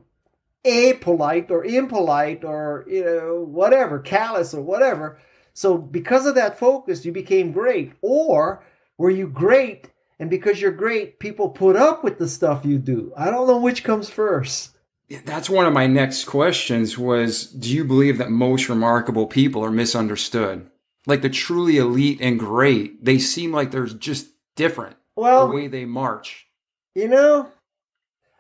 [0.66, 5.18] apolite or impolite or you know whatever callous or whatever
[5.54, 8.64] so because of that focus you became great or
[8.98, 9.90] were you great
[10.22, 13.58] and because you're great people put up with the stuff you do i don't know
[13.58, 14.78] which comes first
[15.26, 19.72] That's one of my next questions was do you believe that most remarkable people are
[19.72, 20.70] misunderstood?
[21.06, 25.68] Like the truly elite and great, they seem like they're just different well the way
[25.68, 26.48] they march.
[26.96, 27.50] you know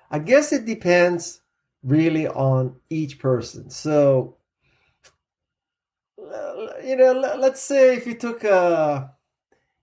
[0.10, 1.42] i guess it depends
[1.84, 4.38] really on each person so
[6.20, 9.12] uh, you know let's say if you took a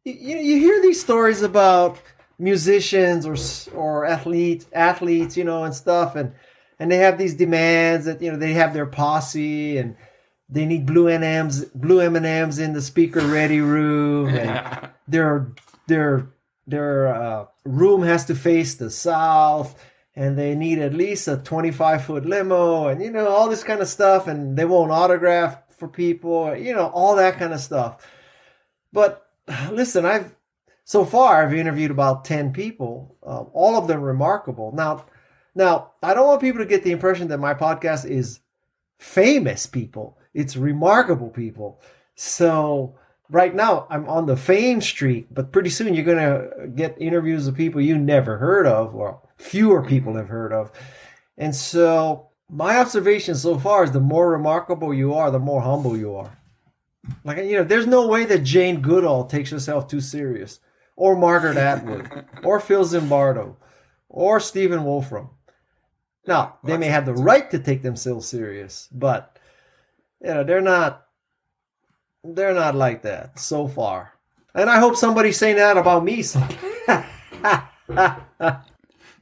[0.04, 2.00] you, you hear these stories about
[2.38, 3.36] musicians or
[3.76, 6.32] or athletes athletes you know and stuff and
[6.78, 9.96] and they have these demands that you know they have their posse and
[10.48, 15.52] they need blue M&Ms blue M&Ms in the speaker ready room and their
[15.88, 16.28] their
[16.66, 19.82] their uh, room has to face the south
[20.14, 23.80] and they need at least a 25 foot limo and you know all this kind
[23.80, 28.06] of stuff and they won't autograph for people you know all that kind of stuff.
[28.92, 29.27] But
[29.70, 30.34] listen i've
[30.84, 35.04] so far i've interviewed about 10 people um, all of them remarkable now
[35.54, 38.40] now i don't want people to get the impression that my podcast is
[38.98, 41.80] famous people it's remarkable people
[42.14, 42.96] so
[43.30, 47.54] right now I'm on the fame streak, but pretty soon you're gonna get interviews of
[47.54, 50.72] people you never heard of, or fewer people have heard of.
[51.36, 55.96] And so my observation so far is the more remarkable you are, the more humble
[55.96, 56.36] you are.
[57.24, 60.60] Like you know, there's no way that Jane Goodall takes herself too serious,
[60.96, 63.56] or Margaret Atwood, or Phil Zimbardo,
[64.08, 65.30] or Stephen Wolfram.
[66.26, 69.38] Now they may have the right to take themselves serious, but
[70.22, 71.06] you know they're not
[72.24, 74.12] they're not like that so far.
[74.54, 76.24] And I hope somebody's saying that about me.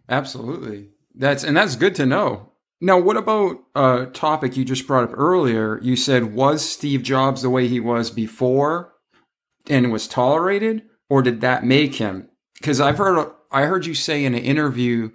[0.09, 0.91] Absolutely.
[1.15, 2.53] That's and that's good to know.
[2.81, 5.81] Now, what about a topic you just brought up earlier?
[5.83, 8.93] You said was Steve Jobs the way he was before
[9.69, 12.29] and was tolerated, or did that make him?
[12.55, 15.11] Because I've heard I heard you say in an interview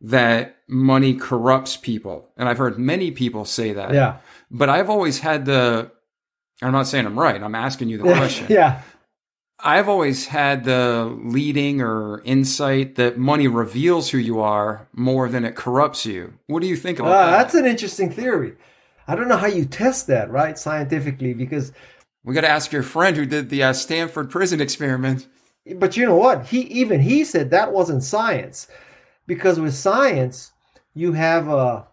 [0.00, 3.94] that money corrupts people, and I've heard many people say that.
[3.94, 4.18] yeah.
[4.50, 5.90] But I've always had the.
[6.62, 7.42] I'm not saying I'm right.
[7.42, 8.46] I'm asking you the question.
[8.50, 8.82] yeah.
[9.58, 15.44] I've always had the leading or insight that money reveals who you are more than
[15.44, 16.34] it corrupts you.
[16.46, 17.36] What do you think about Ah, that?
[17.38, 18.54] that's an interesting theory.
[19.08, 21.72] I don't know how you test that, right, scientifically, because,
[22.24, 25.26] we got to ask your friend who did the uh, Stanford prison experiment.
[25.76, 26.46] but you know what?
[26.46, 28.66] He even he said that wasn't science,
[29.26, 30.52] because with science
[30.94, 31.86] you have a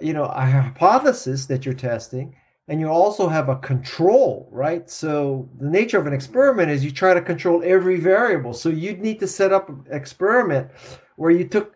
[0.00, 2.36] you know, a hypothesis that you're testing,
[2.68, 4.88] and you also have a control, right?
[4.90, 8.52] So the nature of an experiment is you try to control every variable.
[8.52, 10.70] So you'd need to set up an experiment
[11.16, 11.74] where you took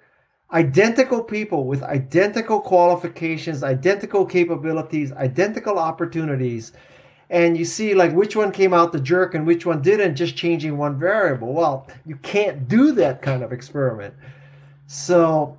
[0.52, 6.72] identical people with identical qualifications, identical capabilities, identical opportunities,
[7.30, 10.36] and you see like which one came out the jerk and which one didn't, just
[10.36, 11.54] changing one variable.
[11.54, 14.12] Well, you can't do that kind of experiment.
[14.86, 15.56] So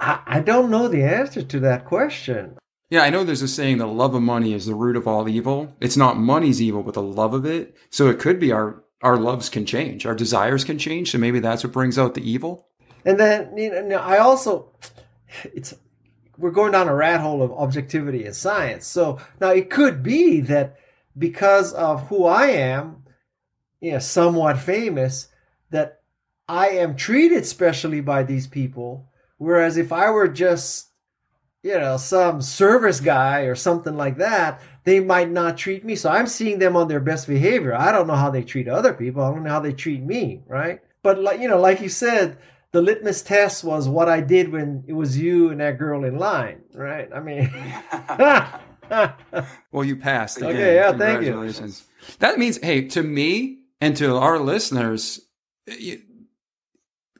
[0.00, 2.58] I, I don't know the answer to that question.
[2.88, 5.28] Yeah, I know there's a saying the love of money is the root of all
[5.28, 5.74] evil.
[5.80, 7.76] It's not money's evil, but the love of it.
[7.90, 11.10] So it could be our our loves can change, our desires can change.
[11.10, 12.68] So maybe that's what brings out the evil.
[13.04, 14.72] And then you know, I also
[15.44, 15.74] it's
[16.38, 18.86] we're going down a rat hole of objectivity and science.
[18.86, 20.76] So now it could be that
[21.16, 23.04] because of who I am,
[23.80, 25.28] you know, somewhat famous,
[25.70, 26.02] that
[26.48, 29.10] I am treated specially by these people.
[29.38, 30.85] Whereas if I were just,
[31.66, 35.96] you know, some service guy or something like that, they might not treat me.
[35.96, 37.74] So I'm seeing them on their best behavior.
[37.74, 39.22] I don't know how they treat other people.
[39.22, 40.80] I don't know how they treat me, right?
[41.02, 42.38] But like you know, like you said,
[42.70, 46.18] the litmus test was what I did when it was you and that girl in
[46.18, 47.08] line, right?
[47.12, 47.50] I mean,
[49.72, 50.38] well, you passed.
[50.38, 50.50] Again.
[50.50, 51.72] Okay, yeah, thank you.
[52.20, 55.20] That means, hey, to me and to our listeners,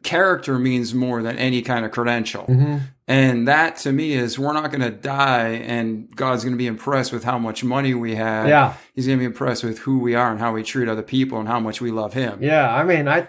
[0.06, 2.44] character means more than any kind of credential.
[2.44, 2.78] Mm-hmm.
[3.08, 6.66] And that to me is we're not going to die and God's going to be
[6.66, 8.48] impressed with how much money we have.
[8.48, 8.74] Yeah.
[8.94, 11.38] He's going to be impressed with who we are and how we treat other people
[11.38, 12.42] and how much we love him.
[12.42, 12.74] Yeah.
[12.74, 13.28] I mean, I,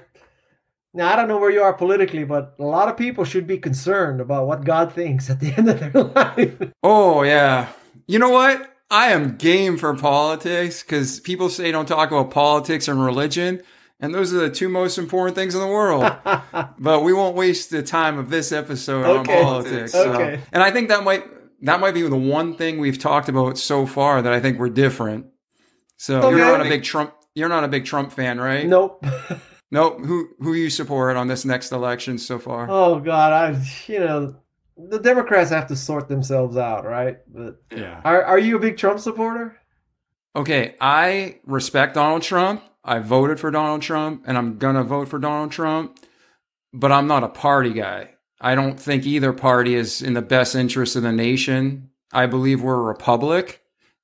[0.94, 3.58] now I don't know where you are politically, but a lot of people should be
[3.58, 6.72] concerned about what God thinks at the end of their life.
[6.84, 7.70] Oh yeah.
[8.06, 8.74] You know what?
[8.90, 13.62] I am game for politics because people say don't talk about politics and religion.
[14.00, 16.04] And those are the two most important things in the world.
[16.80, 19.42] but we won't waste the time of this episode okay.
[19.42, 19.96] on politics.
[19.96, 20.38] Okay.
[20.38, 20.44] So.
[20.52, 21.24] And I think that might
[21.62, 24.70] that might be the one thing we've talked about so far that I think we're
[24.70, 25.28] different.
[25.98, 26.38] So okay.
[26.38, 28.68] you're not a big Trump you're not a big Trump fan, right?
[28.68, 29.04] Nope.
[29.70, 30.00] Nope.
[30.00, 32.68] Who who you support on this next election so far?
[32.70, 34.36] Oh God, I you know
[34.78, 37.18] the Democrats have to sort themselves out, right?
[37.28, 38.00] But yeah.
[38.06, 39.58] Are are you a big Trump supporter?
[40.36, 42.64] Okay, I respect Donald Trump.
[42.88, 46.00] I voted for Donald Trump, and I'm gonna vote for Donald Trump.
[46.74, 48.12] But I'm not a party guy.
[48.42, 51.90] I don't think either party is in the best interest of the nation.
[52.12, 53.62] I believe we're a republic,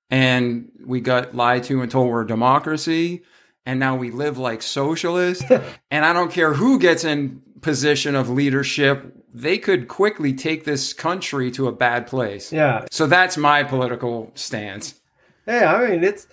[0.09, 3.23] and we got lied to and told we're a democracy
[3.65, 5.43] and now we live like socialists.
[5.91, 10.93] and I don't care who gets in position of leadership, they could quickly take this
[10.93, 12.51] country to a bad place.
[12.51, 12.85] Yeah.
[12.91, 14.99] So that's my political stance.
[15.47, 16.27] Yeah, I mean, it's,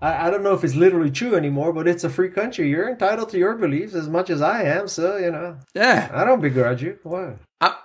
[0.00, 2.68] I, I don't know if it's literally true anymore, but it's a free country.
[2.68, 4.88] You're entitled to your beliefs as much as I am.
[4.88, 5.56] So, you know.
[5.74, 6.10] Yeah.
[6.12, 6.98] I don't begrudge you.
[7.02, 7.38] What?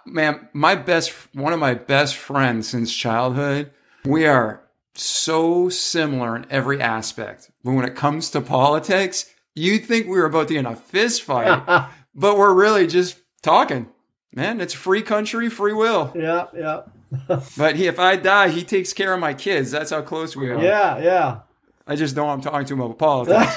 [0.06, 3.72] man, my best, one of my best friends since childhood,
[4.06, 4.64] we are
[4.96, 7.52] so similar in every aspect.
[7.64, 10.76] But when it comes to politics, you'd think we were about to get in a
[10.76, 13.90] fist fight, but we're really just talking.
[14.34, 16.14] Man, it's free country, free will.
[16.16, 16.82] Yeah, yeah.
[17.58, 19.72] but he, if I die, he takes care of my kids.
[19.72, 20.62] That's how close we are.
[20.62, 21.40] Yeah, yeah.
[21.88, 23.56] I just know I'm talking to him about politics.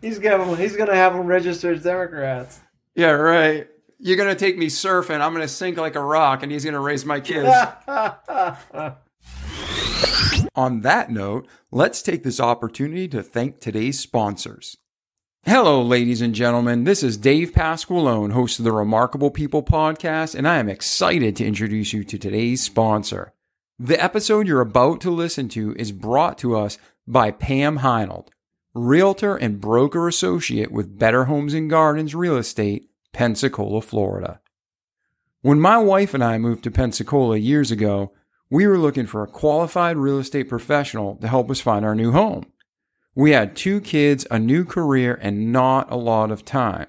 [0.00, 2.60] he's gonna he's gonna have them registered as Democrats.
[2.94, 3.68] Yeah, right.
[3.98, 5.20] You're gonna take me surfing.
[5.20, 7.48] I'm gonna sink like a rock, and he's gonna raise my kids.
[10.54, 14.76] On that note, let's take this opportunity to thank today's sponsors.
[15.44, 16.84] Hello, ladies and gentlemen.
[16.84, 21.44] This is Dave Pasqualone, host of the Remarkable People podcast, and I am excited to
[21.46, 23.32] introduce you to today's sponsor.
[23.84, 28.28] The episode you're about to listen to is brought to us by Pam Heinold,
[28.74, 34.40] realtor and broker associate with Better Homes and Gardens Real Estate, Pensacola, Florida.
[35.40, 38.12] When my wife and I moved to Pensacola years ago,
[38.48, 42.12] we were looking for a qualified real estate professional to help us find our new
[42.12, 42.44] home.
[43.16, 46.86] We had two kids, a new career, and not a lot of time.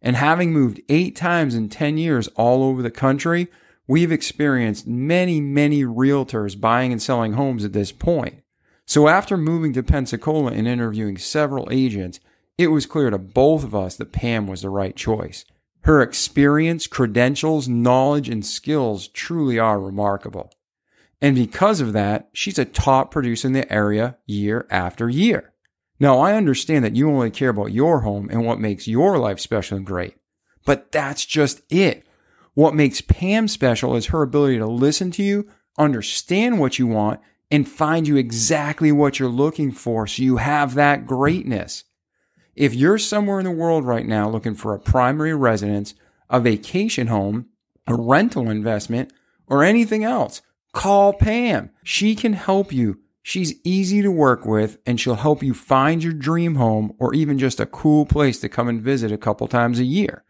[0.00, 3.48] And having moved eight times in 10 years all over the country,
[3.86, 8.42] we've experienced many, many realtors buying and selling homes at this point.
[8.84, 12.20] So after moving to Pensacola and interviewing several agents,
[12.56, 15.44] it was clear to both of us that Pam was the right choice.
[15.82, 20.52] Her experience, credentials, knowledge, and skills truly are remarkable.
[21.20, 25.52] And because of that, she's a top producer in the area year after year.
[25.98, 29.40] Now, I understand that you only care about your home and what makes your life
[29.40, 30.14] special and great,
[30.64, 32.05] but that's just it.
[32.56, 37.20] What makes Pam special is her ability to listen to you, understand what you want,
[37.50, 41.84] and find you exactly what you're looking for so you have that greatness.
[42.54, 45.92] If you're somewhere in the world right now looking for a primary residence,
[46.30, 47.48] a vacation home,
[47.86, 49.12] a rental investment,
[49.46, 50.40] or anything else,
[50.72, 51.68] call Pam.
[51.84, 53.00] She can help you.
[53.22, 57.38] She's easy to work with and she'll help you find your dream home or even
[57.38, 60.24] just a cool place to come and visit a couple times a year.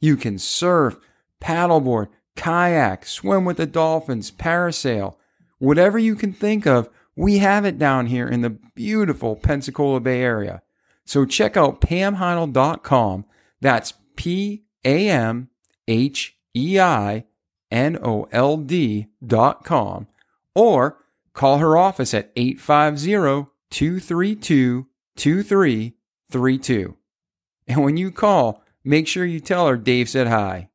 [0.00, 0.96] You can surf,
[1.42, 5.16] paddleboard, kayak, swim with the dolphins, parasail,
[5.58, 6.88] whatever you can think of.
[7.14, 10.62] We have it down here in the beautiful Pensacola Bay Area.
[11.04, 13.26] So check out pamheinold.com.
[13.60, 15.50] That's P A M
[15.86, 17.24] H E I
[17.70, 20.06] N O L D dot com.
[20.54, 26.96] Or call her office at 850 232 2332.
[27.68, 30.68] And when you call, make sure you tell her Dave said hi.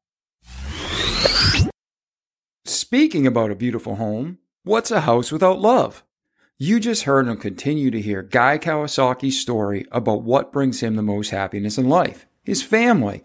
[2.70, 6.04] Speaking about a beautiful home, what's a house without love?
[6.58, 11.02] You just heard and continue to hear Guy Kawasaki's story about what brings him the
[11.02, 13.24] most happiness in life his family.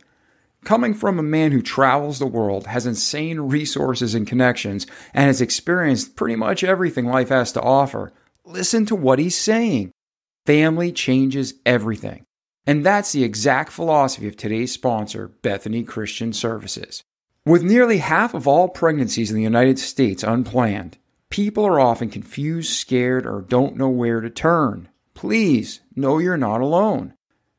[0.65, 5.41] Coming from a man who travels the world, has insane resources and connections, and has
[5.41, 8.13] experienced pretty much everything life has to offer,
[8.45, 9.91] listen to what he's saying.
[10.47, 12.25] Family changes everything.
[12.65, 17.03] And that's the exact philosophy of today's sponsor, Bethany Christian Services.
[17.45, 20.97] With nearly half of all pregnancies in the United States unplanned,
[21.29, 24.89] people are often confused, scared, or don't know where to turn.
[25.13, 27.15] Please know you're not alone.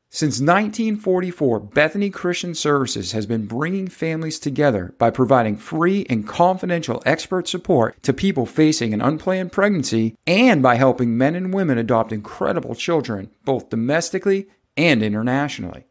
[0.08, 7.02] Since 1944, Bethany Christian Services has been bringing families together by providing free and confidential
[7.04, 12.10] expert support to people facing an unplanned pregnancy and by helping men and women adopt
[12.10, 14.46] incredible children, both domestically
[14.78, 15.84] and internationally.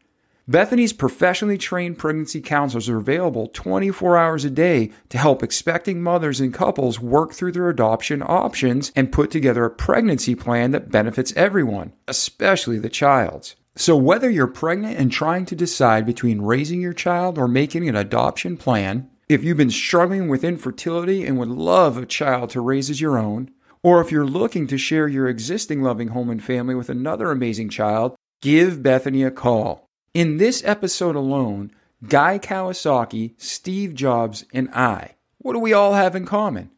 [0.46, 6.38] Bethany's professionally trained pregnancy counselors are available 24 hours a day to help expecting mothers
[6.38, 11.32] and couples work through their adoption options and put together a pregnancy plan that benefits
[11.34, 13.56] everyone, especially the child's.
[13.74, 17.96] So, whether you're pregnant and trying to decide between raising your child or making an
[17.96, 22.90] adoption plan, if you've been struggling with infertility and would love a child to raise
[22.90, 23.50] as your own,
[23.82, 27.70] or if you're looking to share your existing loving home and family with another amazing
[27.70, 29.83] child, give Bethany a call.
[30.14, 31.72] In this episode alone,
[32.08, 36.70] Guy Kawasaki, Steve Jobs, and I, what do we all have in common?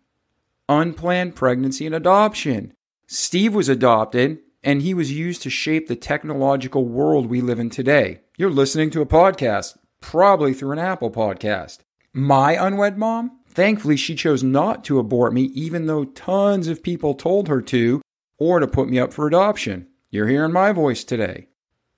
[0.71, 2.73] Unplanned pregnancy and adoption.
[3.07, 7.69] Steve was adopted, and he was used to shape the technological world we live in
[7.69, 8.21] today.
[8.39, 11.81] You're listening to a podcast, probably through an Apple podcast.
[12.15, 17.13] My unwed mom, thankfully, she chose not to abort me, even though tons of people
[17.13, 18.01] told her to,
[18.39, 19.89] or to put me up for adoption.
[20.09, 21.49] You're hearing my voice today.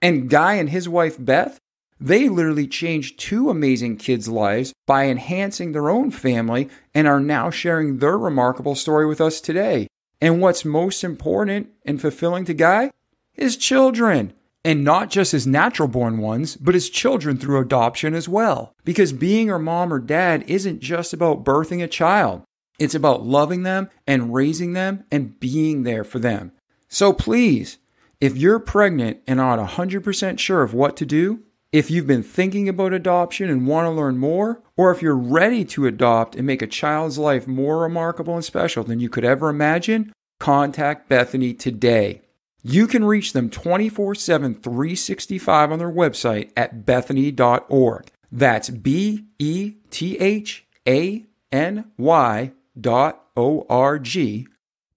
[0.01, 1.59] And Guy and his wife Beth,
[2.01, 7.51] they literally changed two amazing kids' lives by enhancing their own family and are now
[7.51, 9.89] sharing their remarkable story with us today.
[10.21, 12.91] And what's most important and fulfilling to Guy?
[13.33, 14.33] His children.
[14.65, 18.75] And not just his natural born ones, but his children through adoption as well.
[18.85, 22.43] Because being a mom or dad isn't just about birthing a child,
[22.79, 26.53] it's about loving them and raising them and being there for them.
[26.89, 27.79] So please,
[28.21, 32.23] if you're pregnant and are not 100% sure of what to do, if you've been
[32.23, 36.47] thinking about adoption and want to learn more, or if you're ready to adopt and
[36.47, 41.53] make a child's life more remarkable and special than you could ever imagine, contact Bethany
[41.55, 42.23] today.
[42.63, 48.07] You can reach them 24 7, 365 on their website at bethany.org.
[48.33, 54.49] That's B E T H A N Y dot O R G.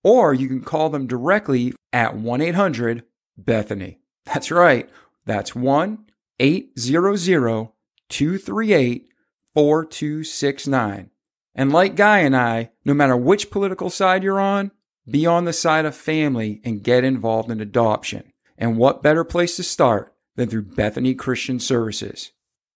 [0.03, 3.03] Or you can call them directly at 1 800
[3.45, 3.99] Bethany.
[4.25, 4.89] That's right.
[5.25, 6.05] That's 1
[6.39, 7.69] 800
[8.09, 9.07] 238
[9.53, 11.09] 4269.
[11.53, 14.71] And like Guy and I, no matter which political side you're on,
[15.09, 18.31] be on the side of family and get involved in adoption.
[18.57, 22.31] And what better place to start than through Bethany Christian Services?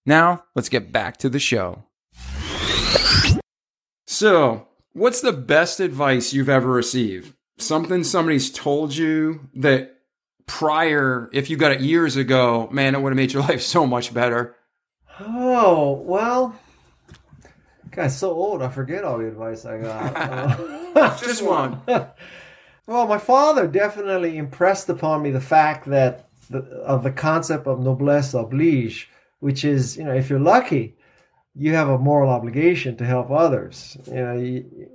[0.05, 1.85] Now, let's get back to the show.
[4.07, 7.33] So, what's the best advice you've ever received?
[7.57, 9.94] Something somebody's told you that
[10.45, 13.85] prior, if you got it years ago, man, it would have made your life so
[13.85, 14.55] much better.
[15.19, 16.55] Oh, well,
[17.91, 20.15] God, so old, I forget all the advice I got.
[20.15, 21.81] Uh, Just one.
[21.87, 27.79] well, my father definitely impressed upon me the fact that the, of the concept of
[27.79, 30.97] noblesse oblige, which is, you know, if you're lucky,
[31.55, 33.97] you have a moral obligation to help others.
[34.07, 34.89] You know, you,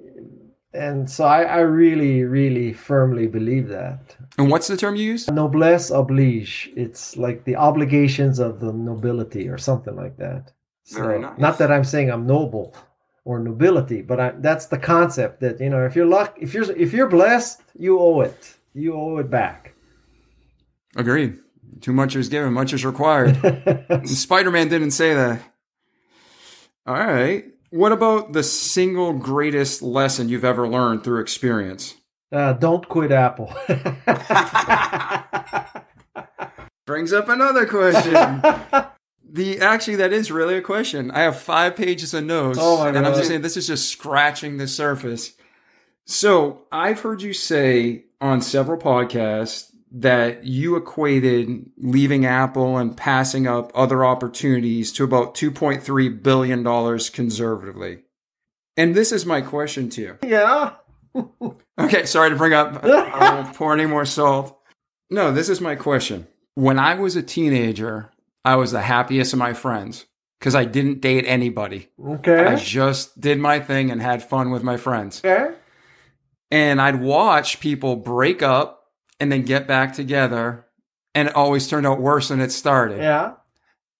[0.73, 4.17] and so I, I really, really firmly believe that.
[4.39, 5.29] And what's the term you use?
[5.29, 6.71] Noblesse oblige.
[6.77, 10.53] It's like the obligations of the nobility or something like that.
[10.85, 11.39] So, Very nice.
[11.39, 12.75] Not that I'm saying I'm noble
[13.25, 16.71] or nobility, but I, that's the concept that you know if you're luck, if you're
[16.73, 18.57] if you're blessed, you owe it.
[18.73, 19.75] You owe it back.
[20.97, 21.39] Agreed.
[21.81, 23.37] Too much is given, much is required.
[24.05, 25.43] Spider Man didn't say that.
[26.87, 27.45] All right.
[27.71, 31.95] What about the single greatest lesson you've ever learned through experience?
[32.33, 33.47] Uh, don't quit Apple.
[36.87, 38.13] Brings up another question.
[39.33, 41.13] the actually that is really a question.
[41.13, 44.57] I have five pages of notes, Oh and I'm just saying this is just scratching
[44.57, 45.35] the surface.
[46.07, 53.47] So I've heard you say on several podcasts that you equated leaving Apple and passing
[53.47, 57.99] up other opportunities to about 2.3 billion dollars conservatively.
[58.77, 60.19] And this is my question to you.
[60.25, 60.75] yeah.
[61.79, 62.85] Okay, sorry to bring up.
[62.85, 64.55] I won't pour any more salt.
[65.09, 66.27] No, this is my question.
[66.55, 68.11] When I was a teenager,
[68.45, 70.05] I was the happiest of my friends
[70.39, 71.89] because I didn't date anybody.
[72.07, 72.45] Okay.
[72.45, 75.23] I just did my thing and had fun with my friends.
[75.25, 75.55] Okay.
[76.51, 78.80] And I'd watch people break up
[79.21, 80.67] and then get back together,
[81.15, 82.99] and it always turned out worse than it started.
[82.99, 83.35] Yeah.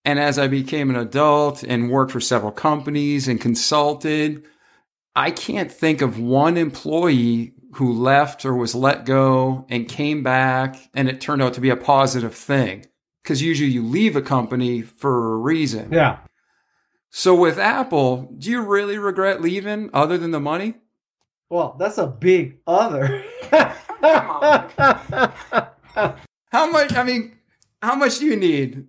[0.05, 4.45] And as I became an adult and worked for several companies and consulted,
[5.15, 10.77] I can't think of one employee who left or was let go and came back
[10.95, 12.87] and it turned out to be a positive thing.
[13.23, 15.93] Because usually you leave a company for a reason.
[15.93, 16.21] Yeah.
[17.11, 20.77] So with Apple, do you really regret leaving other than the money?
[21.51, 23.25] Well, that's a big other.
[26.53, 26.95] How much?
[26.95, 27.37] I mean,
[27.83, 28.87] how much do you need?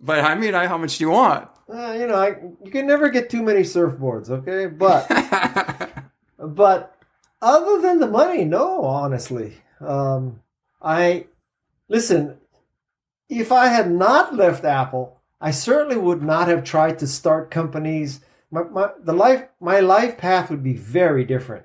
[0.00, 1.48] But I mean, I, how much do you want?
[1.72, 4.66] Uh, you know, I, you can never get too many surfboards, okay?
[4.66, 5.08] But
[6.38, 6.98] but
[7.40, 9.54] other than the money, no, honestly.
[9.80, 10.40] Um,
[10.80, 11.26] I
[11.88, 12.38] listen.
[13.28, 18.20] If I had not left Apple, I certainly would not have tried to start companies.
[18.50, 21.64] My, my the life my life path would be very different.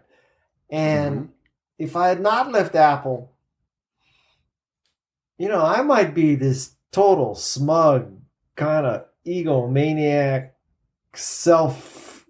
[0.70, 1.32] And mm-hmm.
[1.80, 3.32] if I had not left Apple,
[5.38, 8.12] you know, I might be this total smug
[8.56, 10.52] kind of egomaniac,
[11.14, 12.26] self,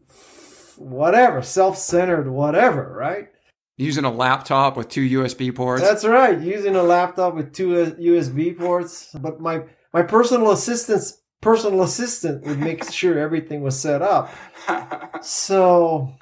[0.77, 3.29] whatever, self-centered, whatever, right?
[3.77, 5.83] Using a laptop with two USB ports.
[5.83, 6.39] That's right.
[6.39, 9.63] Using a laptop with two USB ports, but my
[9.93, 14.33] my personal assistant's personal assistant would make sure everything was set up.
[15.23, 16.13] So,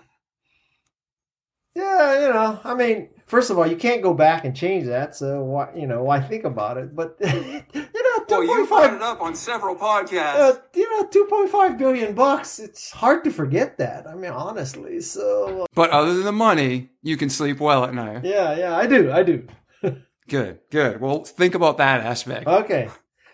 [1.76, 5.16] yeah, you know, I mean, first of all, you can't go back and change that.
[5.16, 6.96] So why, you know, why think about it?
[6.96, 10.36] But you know, two well, you point brought five, it up on several podcasts.
[10.40, 12.60] uh, you know, two point five billion bucks.
[12.60, 14.08] It's hard to forget that.
[14.08, 15.02] I mean, honestly.
[15.02, 18.24] So but other than the money, you can sleep well at night.
[18.24, 19.46] yeah, yeah, I do, I do.
[20.28, 21.00] Good, good.
[21.02, 22.48] Well, think about that aspect.
[22.48, 22.90] Okay.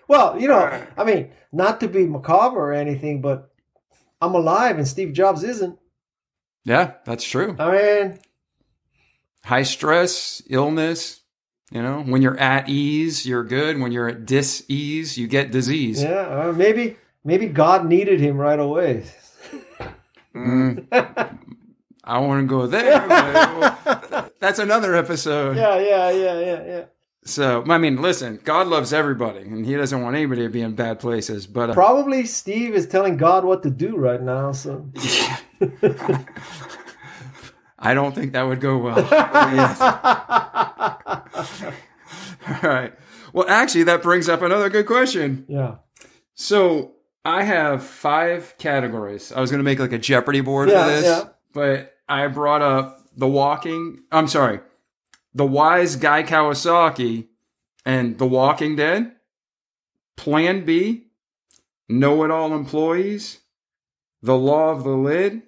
[0.09, 0.85] Well, you know.
[0.97, 3.49] I mean, not to be macabre or anything, but
[4.21, 5.79] I'm alive and Steve Jobs isn't.
[6.65, 7.55] yeah, that's true.
[7.57, 8.19] I mean,
[9.43, 11.21] High stress, illness.
[11.71, 13.79] You know, when you're at ease, you're good.
[13.79, 16.03] When you're at dis-ease, you get disease.
[16.03, 19.05] yeah, uh, maybe maybe God needed him right away.
[20.35, 20.85] Mm,
[22.03, 22.99] I want to go there.
[24.39, 25.57] that's another episode.
[25.57, 26.83] Yeah, yeah, yeah, yeah, yeah.
[27.23, 30.73] So, I mean, listen, God loves everybody, and He doesn't want anybody to be in
[30.73, 31.45] bad places.
[31.47, 34.51] But uh, Probably Steve is telling God what to do right now.
[34.53, 34.89] So
[37.81, 38.99] I don't think that would go well.
[42.47, 42.93] All right.
[43.33, 45.45] Well, actually, that brings up another good question.
[45.47, 45.75] yeah,
[46.33, 49.31] So, I have five categories.
[49.31, 51.23] I was going to make like a Jeopardy board Yeah, for this, yeah.
[51.53, 54.01] but I brought up the walking.
[54.11, 54.59] I'm sorry,
[55.33, 57.27] the wise guy Kawasaki
[57.85, 59.13] and the Walking Dead.
[60.17, 61.07] Plan B,
[61.89, 63.39] know it all employees,
[64.21, 65.41] the law of the lid,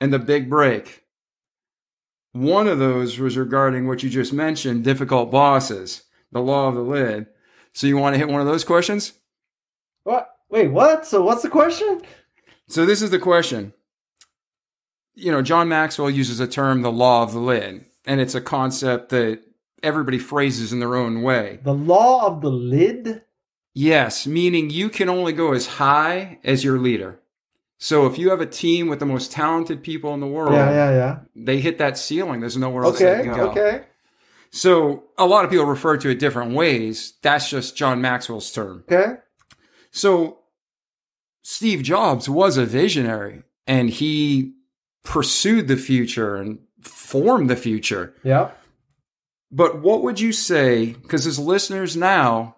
[0.00, 1.01] and the big break.
[2.32, 6.80] One of those was regarding what you just mentioned difficult bosses, the law of the
[6.80, 7.26] lid.
[7.74, 9.12] So, you want to hit one of those questions?
[10.04, 10.32] what?
[10.52, 11.06] Wait, what?
[11.06, 12.02] So what's the question?
[12.68, 13.72] So this is the question.
[15.14, 18.40] You know, John Maxwell uses a term, the law of the lid, and it's a
[18.40, 19.40] concept that
[19.82, 21.58] everybody phrases in their own way.
[21.62, 23.22] The law of the lid.
[23.72, 27.18] Yes, meaning you can only go as high as your leader.
[27.84, 30.70] So if you have a team with the most talented people in the world, Yeah,
[30.70, 31.18] yeah, yeah.
[31.34, 32.38] they hit that ceiling.
[32.38, 33.50] There's nowhere else they can go.
[33.50, 33.82] okay,
[34.52, 37.14] So a lot of people refer to it different ways.
[37.22, 38.84] That's just John Maxwell's term.
[38.88, 39.14] okay.
[39.90, 40.38] So
[41.42, 44.52] Steve Jobs was a visionary and he
[45.02, 48.14] pursued the future and formed the future.
[48.22, 48.52] Yeah.
[49.50, 50.92] But what would you say?
[51.02, 52.56] Because there's listeners now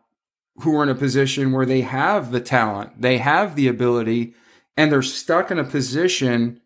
[0.57, 4.35] who are in a position where they have the talent, they have the ability,
[4.77, 6.61] and they're stuck in a position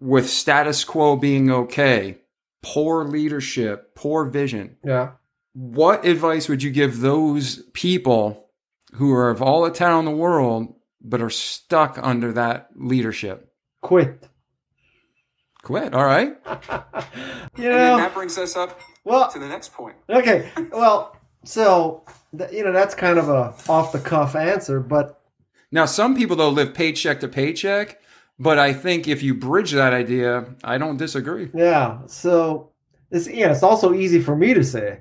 [0.00, 2.18] with status quo being okay,
[2.62, 4.76] poor leadership, poor vision.
[4.84, 5.12] Yeah.
[5.52, 8.48] What advice would you give those people
[8.94, 13.52] who are of all the talent in the world but are stuck under that leadership?
[13.82, 14.28] Quit.
[15.62, 15.94] Quit.
[15.94, 16.36] All right.
[17.56, 19.94] You know, that brings us up well, to the next point.
[20.10, 20.50] okay.
[20.72, 22.02] Well, so
[22.50, 25.20] you know that's kind of a off the cuff answer, but
[25.74, 28.00] Now, some people though live paycheck to paycheck,
[28.38, 31.50] but I think if you bridge that idea, I don't disagree.
[31.52, 31.98] Yeah.
[32.06, 32.70] So
[33.10, 35.00] it's yeah, it's also easy for me to say.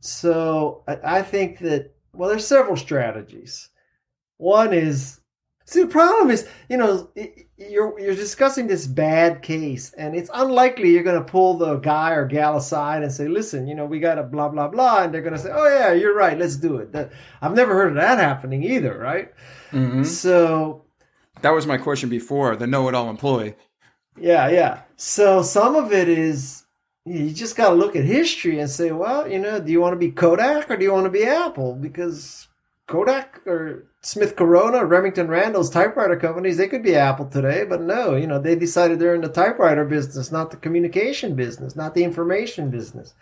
[0.00, 3.68] So I, I think that well, there's several strategies.
[4.36, 5.19] One is
[5.70, 7.08] see the problem is you know,
[7.56, 12.10] you're you're discussing this bad case, and it's unlikely you're going to pull the guy
[12.12, 15.12] or gal aside and say, listen, you know, we got to blah blah blah, and
[15.14, 16.92] they're going to say, oh yeah, you're right, let's do it.
[16.92, 17.12] That,
[17.42, 19.32] I've never heard of that happening either, right?
[19.72, 20.04] Mhm.
[20.06, 20.84] So
[21.42, 23.54] That was my question before the know it all employee.
[24.18, 24.82] Yeah, yeah.
[24.96, 26.64] So some of it is
[27.06, 29.94] you just got to look at history and say, well, you know, do you want
[29.94, 31.74] to be Kodak or do you want to be Apple?
[31.74, 32.48] Because
[32.86, 38.16] Kodak or Smith Corona, Remington Randall's typewriter companies, they could be Apple today, but no,
[38.16, 42.02] you know, they decided they're in the typewriter business, not the communication business, not the
[42.02, 43.12] information business.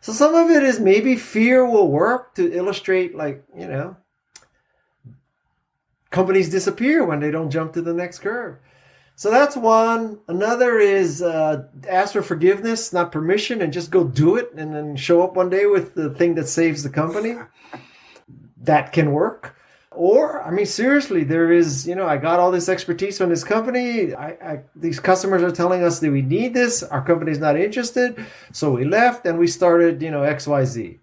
[0.00, 3.96] So some of it is maybe fear will work to illustrate, like, you know,
[6.08, 8.56] companies disappear when they don't jump to the next curve.
[9.16, 10.20] So that's one.
[10.28, 14.96] Another is uh, ask for forgiveness, not permission, and just go do it, and then
[14.96, 17.36] show up one day with the thing that saves the company.
[18.62, 19.59] That can work.
[19.92, 23.42] Or, I mean, seriously, there is, you know, I got all this expertise from this
[23.42, 24.14] company.
[24.14, 26.84] I, I, these customers are telling us that we need this.
[26.84, 28.24] Our company's not interested.
[28.52, 30.98] So we left and we started, you know, XYZ.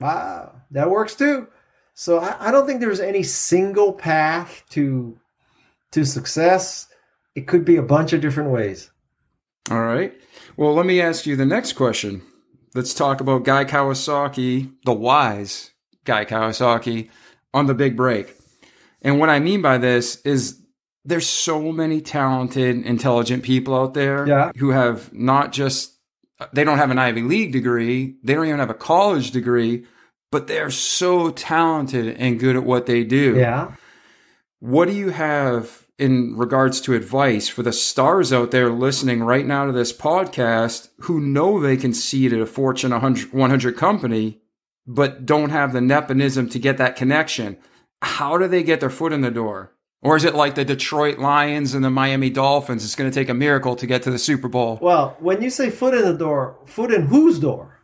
[0.00, 1.48] Wow, that works too.
[1.92, 5.18] So I, I don't think there's any single path to
[5.90, 6.88] to success.
[7.34, 8.90] It could be a bunch of different ways.
[9.70, 10.14] All right.
[10.56, 12.22] Well, let me ask you the next question.
[12.74, 15.72] Let's talk about Guy Kawasaki, the wise
[16.04, 17.10] Guy Kawasaki,
[17.54, 18.34] on the big break.
[19.02, 20.60] And what I mean by this is
[21.04, 24.52] there's so many talented, intelligent people out there Yeah.
[24.58, 25.92] who have not just,
[26.52, 29.86] they don't have an Ivy League degree, they don't even have a college degree,
[30.30, 33.36] but they're so talented and good at what they do.
[33.36, 33.72] Yeah.
[34.60, 39.46] What do you have in regards to advice for the stars out there listening right
[39.46, 44.39] now to this podcast who know they can seed at a Fortune 100, 100 company,
[44.94, 47.56] but don't have the nepotism to get that connection?
[48.02, 49.72] How do they get their foot in the door?
[50.02, 52.84] Or is it like the Detroit Lions and the Miami Dolphins?
[52.84, 54.78] It's going to take a miracle to get to the Super Bowl.
[54.80, 57.78] Well, when you say foot in the door, foot in whose door?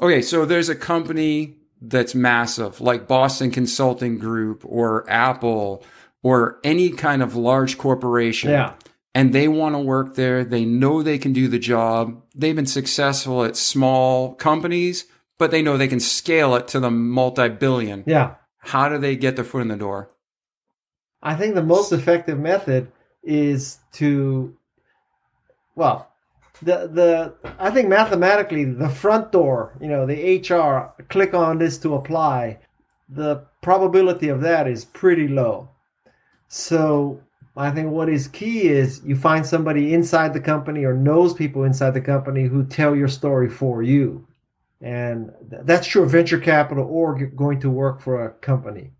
[0.00, 5.84] Okay, so there's a company that's massive, like Boston Consulting Group or Apple
[6.22, 8.50] or any kind of large corporation.
[8.50, 8.74] Yeah.
[9.14, 10.44] And they want to work there.
[10.44, 12.22] They know they can do the job.
[12.34, 15.06] They've been successful at small companies,
[15.40, 18.04] but they know they can scale it to the multi billion.
[18.06, 18.34] Yeah.
[18.58, 20.10] How do they get their foot in the door?
[21.22, 24.54] I think the most effective method is to,
[25.74, 26.12] well,
[26.60, 31.78] the the I think mathematically the front door, you know, the HR click on this
[31.78, 32.58] to apply,
[33.08, 35.70] the probability of that is pretty low.
[36.48, 37.22] So
[37.56, 41.64] I think what is key is you find somebody inside the company or knows people
[41.64, 44.26] inside the company who tell your story for you.
[44.80, 48.92] And that's true of venture capital or going to work for a company.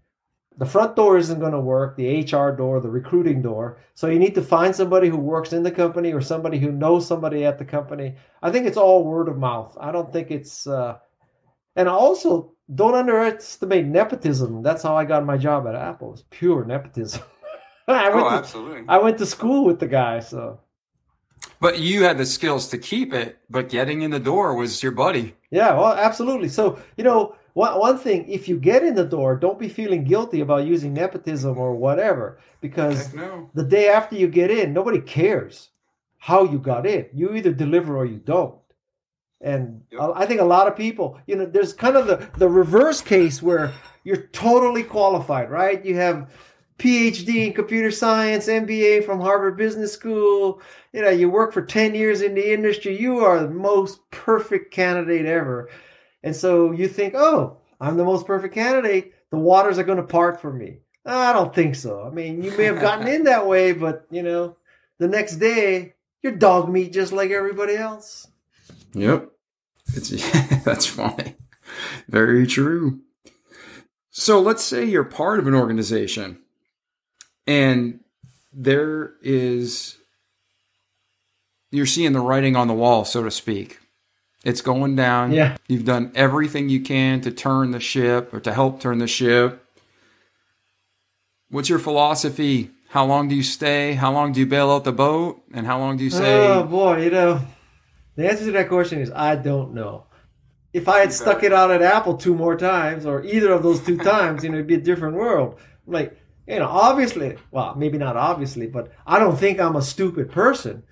[0.58, 3.78] The front door isn't going to work the hr door the recruiting door.
[3.94, 7.06] So you need to find somebody who works in the company or somebody who knows
[7.06, 8.16] somebody at the company.
[8.42, 9.74] I think it's all word of mouth.
[9.80, 10.98] I don't think it's uh
[11.76, 14.62] and also don't underestimate nepotism.
[14.62, 17.22] That's how i got my job at apple It's pure nepotism.
[17.88, 18.84] I, went to, absolutely.
[18.86, 20.60] I went to school with the guy so
[21.60, 24.92] But you had the skills to keep it, but getting in the door was your
[24.92, 25.34] buddy.
[25.50, 26.48] Yeah, well, absolutely.
[26.48, 30.04] So, you know, one, one thing, if you get in the door, don't be feeling
[30.04, 33.50] guilty about using nepotism or whatever, because no.
[33.54, 35.70] the day after you get in, nobody cares
[36.18, 37.06] how you got in.
[37.12, 38.56] You either deliver or you don't.
[39.40, 40.00] And Yep.
[40.00, 43.00] I I think a lot of people, you know, there's kind of the, the reverse
[43.00, 43.72] case where
[44.04, 45.84] you're totally qualified, right?
[45.84, 46.30] You have
[46.80, 50.62] PhD in computer science, MBA from Harvard Business School.
[50.92, 52.98] You know, you work for 10 years in the industry.
[52.98, 55.68] You are the most perfect candidate ever.
[56.22, 59.12] And so you think, oh, I'm the most perfect candidate.
[59.30, 60.78] The waters are going to part for me.
[61.04, 62.02] I don't think so.
[62.02, 64.56] I mean, you may have gotten in that way, but, you know,
[64.98, 68.26] the next day, you're dog meat just like everybody else.
[68.94, 69.30] Yep.
[69.94, 70.10] It's
[70.64, 71.36] that's funny.
[72.08, 73.00] Very true.
[74.10, 76.40] So let's say you're part of an organization
[77.50, 77.98] and
[78.52, 79.98] there is
[81.72, 83.80] you're seeing the writing on the wall, so to speak.
[84.44, 85.32] It's going down.
[85.32, 85.56] Yeah.
[85.66, 89.64] You've done everything you can to turn the ship or to help turn the ship.
[91.50, 92.70] What's your philosophy?
[92.88, 93.94] How long do you stay?
[93.94, 95.42] How long do you bail out the boat?
[95.52, 96.46] And how long do you say?
[96.46, 97.40] Oh boy, you know,
[98.14, 100.06] the answer to that question is I don't know.
[100.72, 103.84] If I had stuck it out at Apple two more times, or either of those
[103.84, 105.58] two times, you know, it'd be a different world.
[105.84, 110.30] Like, you know, obviously, well, maybe not obviously, but I don't think I'm a stupid
[110.30, 110.82] person.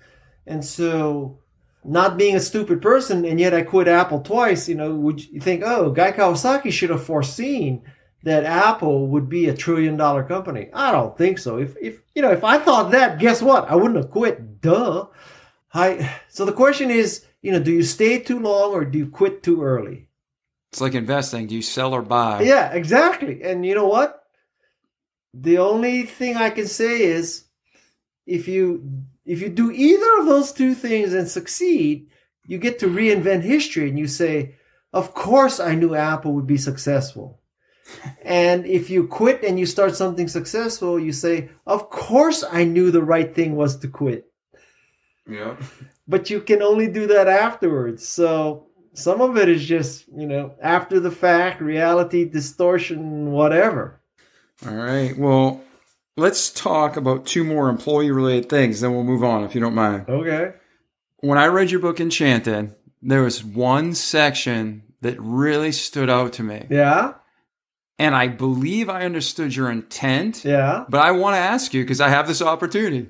[0.47, 1.39] And so,
[1.83, 5.39] not being a stupid person, and yet I quit Apple twice, you know, would you
[5.39, 7.83] think, oh, Guy Kawasaki should have foreseen
[8.23, 10.69] that Apple would be a trillion dollar company?
[10.73, 11.57] I don't think so.
[11.57, 13.69] If, if, you know, if I thought that, guess what?
[13.69, 14.61] I wouldn't have quit.
[14.61, 15.07] Duh.
[15.73, 19.07] I, so the question is, you know, do you stay too long or do you
[19.07, 20.09] quit too early?
[20.71, 21.47] It's like investing.
[21.47, 22.41] Do you sell or buy?
[22.41, 23.41] Yeah, exactly.
[23.43, 24.18] And you know what?
[25.33, 27.45] The only thing I can say is
[28.25, 32.07] if you if you do either of those two things and succeed,
[32.47, 34.55] you get to reinvent history and you say,
[34.91, 37.41] "Of course I knew Apple would be successful."
[38.23, 42.91] and if you quit and you start something successful, you say, "Of course I knew
[42.91, 44.31] the right thing was to quit."
[45.27, 45.57] Yeah.
[46.07, 48.07] But you can only do that afterwards.
[48.07, 53.98] So some of it is just, you know, after the fact, reality distortion, whatever.
[54.67, 55.17] All right.
[55.17, 55.61] Well,
[56.17, 59.75] let's talk about two more employee related things, then we'll move on if you don't
[59.75, 60.07] mind.
[60.09, 60.53] Okay.
[61.21, 66.43] When I read your book Enchanted, there was one section that really stood out to
[66.43, 66.65] me.
[66.69, 67.13] Yeah.
[67.97, 70.45] And I believe I understood your intent.
[70.45, 70.85] Yeah.
[70.87, 73.09] But I want to ask you because I have this opportunity.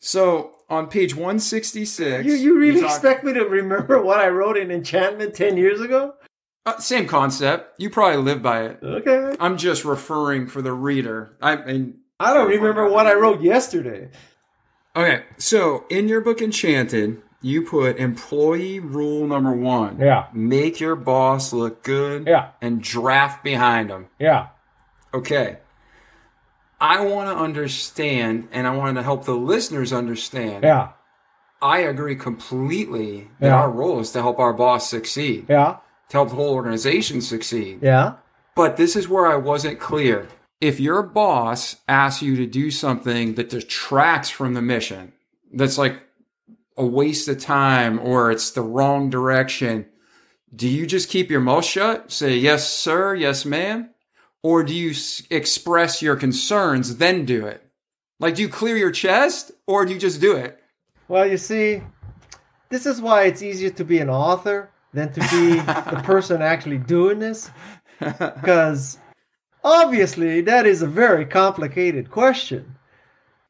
[0.00, 2.24] So on page 166.
[2.24, 5.80] You, you really talk- expect me to remember what I wrote in Enchantment 10 years
[5.80, 6.14] ago?
[6.64, 7.80] Uh, same concept.
[7.80, 8.78] You probably live by it.
[8.82, 9.36] Okay.
[9.40, 11.36] I'm just referring for the reader.
[11.42, 14.10] I mean, I don't remember what I wrote yesterday.
[14.94, 15.24] okay.
[15.38, 19.98] So in your book Enchanted, you put employee rule number one.
[19.98, 20.26] Yeah.
[20.32, 22.28] Make your boss look good.
[22.28, 22.50] Yeah.
[22.60, 24.06] And draft behind him.
[24.20, 24.48] Yeah.
[25.12, 25.58] Okay.
[26.80, 30.62] I want to understand, and I want to help the listeners understand.
[30.64, 30.90] Yeah.
[31.60, 33.54] I agree completely that Yeah.
[33.60, 35.76] our role is to help our boss succeed, Yeah.
[36.12, 37.78] To help the whole organization succeed.
[37.80, 38.16] Yeah.
[38.54, 40.28] But this is where I wasn't clear.
[40.60, 45.14] If your boss asks you to do something that detracts from the mission,
[45.54, 46.02] that's like
[46.76, 49.86] a waste of time or it's the wrong direction,
[50.54, 52.12] do you just keep your mouth shut?
[52.12, 53.88] Say, yes, sir, yes, ma'am?
[54.42, 57.66] Or do you s- express your concerns, then do it?
[58.20, 60.60] Like, do you clear your chest or do you just do it?
[61.08, 61.82] Well, you see,
[62.68, 66.78] this is why it's easier to be an author than to be the person actually
[66.78, 67.50] doing this.
[67.98, 68.98] Because
[69.64, 72.76] obviously, that is a very complicated question.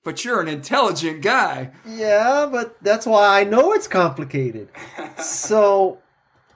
[0.04, 1.70] But you're an intelligent guy.
[1.86, 4.68] Yeah, but that's why I know it's complicated.
[5.16, 5.98] so,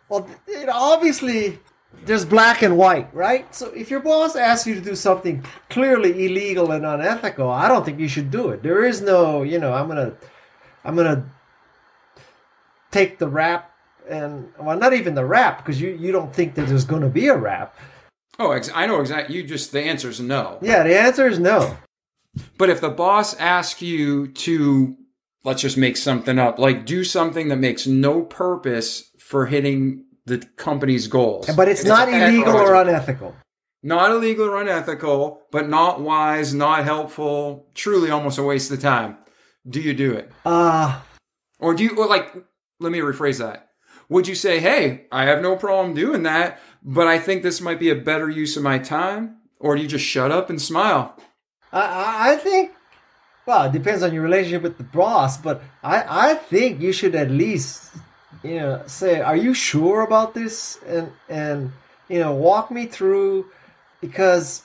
[0.09, 1.61] well, it obviously
[2.05, 3.53] there's black and white, right?
[3.55, 7.85] So if your boss asks you to do something clearly illegal and unethical, I don't
[7.85, 8.63] think you should do it.
[8.63, 10.15] There is no, you know, I'm gonna,
[10.85, 11.25] I'm gonna
[12.91, 13.73] take the rap
[14.09, 17.29] and well, not even the rap because you you don't think that there's gonna be
[17.29, 17.77] a rap.
[18.39, 19.37] Oh, ex- I know exactly.
[19.37, 20.59] You just, the answer is no.
[20.61, 21.77] Yeah, the answer is no.
[22.59, 24.95] But if the boss asks you to,
[25.43, 30.39] let's just make something up, like do something that makes no purpose for hitting the
[30.57, 31.49] company's goals.
[31.57, 33.35] But it's not illegal or unethical.
[33.83, 39.17] Not illegal or unethical, but not wise, not helpful, truly almost a waste of time.
[39.69, 40.31] Do you do it?
[40.45, 41.01] Uh
[41.59, 42.35] Or do you, or like,
[42.81, 43.71] let me rephrase that.
[44.09, 47.81] Would you say, hey, I have no problem doing that, but I think this might
[47.81, 49.39] be a better use of my time?
[49.59, 51.17] Or do you just shut up and smile?
[51.73, 52.73] I- I, think,
[53.47, 57.15] well, it depends on your relationship with the boss, but I, I think you should
[57.15, 57.95] at least,
[58.43, 60.79] you know, say, are you sure about this?
[60.87, 61.73] And, and,
[62.09, 63.47] you know, walk me through
[64.01, 64.63] because,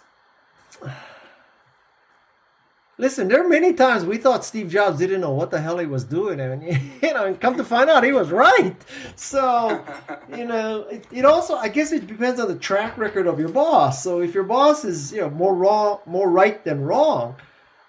[3.01, 5.87] listen, there are many times we thought Steve Jobs didn't know what the hell he
[5.87, 6.39] was doing.
[6.39, 6.63] And,
[7.01, 8.75] you know, and come to find out he was right.
[9.15, 9.83] So,
[10.37, 13.49] you know, it, it also, I guess it depends on the track record of your
[13.49, 14.03] boss.
[14.03, 17.35] So if your boss is, you know, more wrong, more right than wrong,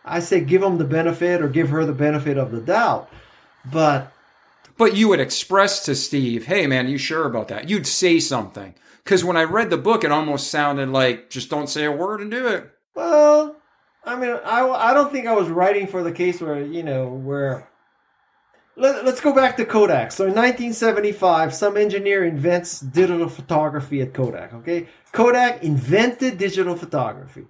[0.02, 3.10] I say give him the benefit or give her the benefit of the doubt.
[3.70, 4.10] But
[4.78, 7.68] But you would express to Steve, hey man, you sure about that?
[7.68, 8.74] You'd say something.
[9.04, 12.22] Because when I read the book, it almost sounded like just don't say a word
[12.22, 12.70] and do it.
[12.94, 13.56] Well,
[14.04, 17.08] I mean, I, I don't think I was writing for the case where, you know,
[17.08, 17.68] where.
[18.74, 20.12] Let, let's go back to Kodak.
[20.12, 24.88] So in 1975, some engineer invents digital photography at Kodak, okay?
[25.12, 27.44] Kodak invented digital photography.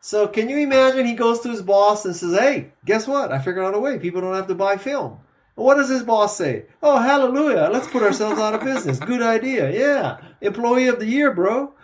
[0.00, 3.32] So can you imagine he goes to his boss and says, hey, guess what?
[3.32, 3.98] I figured out a way.
[3.98, 5.18] People don't have to buy film.
[5.54, 6.66] What does his boss say?
[6.82, 7.70] Oh, hallelujah.
[7.72, 8.98] Let's put ourselves out of business.
[8.98, 9.70] Good idea.
[9.70, 10.18] Yeah.
[10.40, 11.74] Employee of the year, bro.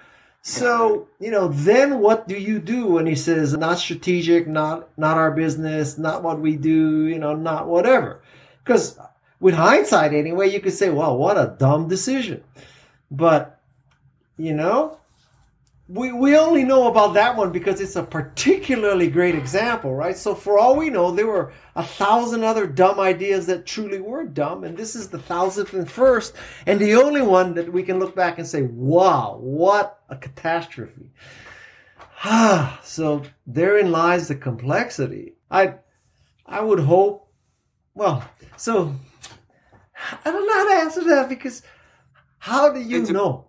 [0.43, 5.18] So, you know, then what do you do when he says not strategic, not not
[5.18, 8.22] our business, not what we do, you know, not whatever?
[8.64, 8.99] Because
[9.38, 12.43] with hindsight anyway, you could say, well, what a dumb decision.
[13.11, 13.61] But,
[14.38, 14.99] you know,
[15.93, 20.16] we, we only know about that one because it's a particularly great example, right?
[20.16, 24.24] So for all we know, there were a thousand other dumb ideas that truly were
[24.24, 26.36] dumb, and this is the thousandth and first,
[26.66, 31.11] and the only one that we can look back and say, wow, what a catastrophe.
[32.84, 35.34] so therein lies the complexity.
[35.51, 35.74] I
[36.47, 37.28] I would hope
[37.95, 38.22] well,
[38.57, 38.95] so
[40.24, 41.62] I don't know how to answer that because
[42.38, 43.47] how do you It's a- know?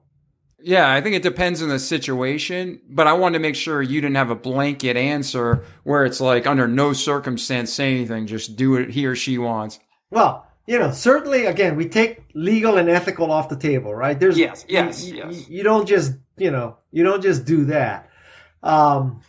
[0.64, 4.02] Yeah, I think it depends on the situation, but I wanted to make sure you
[4.02, 8.72] didn't have a blanket answer where it's like under no circumstance say anything, just do
[8.72, 9.80] what he or she wants.
[10.10, 14.20] Well, you know, certainly, again, we take legal and ethical off the table, right?
[14.20, 15.50] There's Yes, you- yes, you, yes.
[15.50, 18.10] You don't just, you know, you don't just do that.
[18.64, 19.22] Um,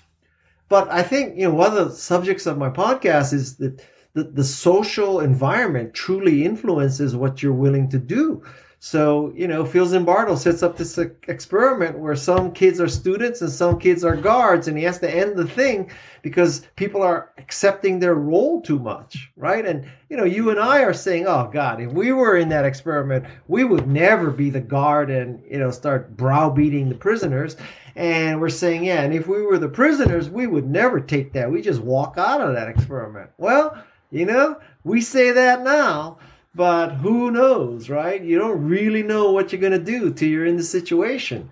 [0.68, 3.82] but I think you know one of the subjects of my podcast is that
[4.14, 8.42] the, the social environment truly influences what you're willing to do.
[8.84, 13.40] So, you know, Phil Zimbardo sets up this uh, experiment where some kids are students
[13.40, 15.88] and some kids are guards, and he has to end the thing
[16.22, 19.64] because people are accepting their role too much, right?
[19.64, 22.64] And, you know, you and I are saying, oh, God, if we were in that
[22.64, 27.56] experiment, we would never be the guard and, you know, start browbeating the prisoners.
[27.94, 31.52] And we're saying, yeah, and if we were the prisoners, we would never take that.
[31.52, 33.30] We just walk out of that experiment.
[33.38, 33.80] Well,
[34.10, 36.18] you know, we say that now,
[36.54, 38.22] but who knows, right?
[38.22, 41.50] You don't really know what you're going to do till you're in the situation.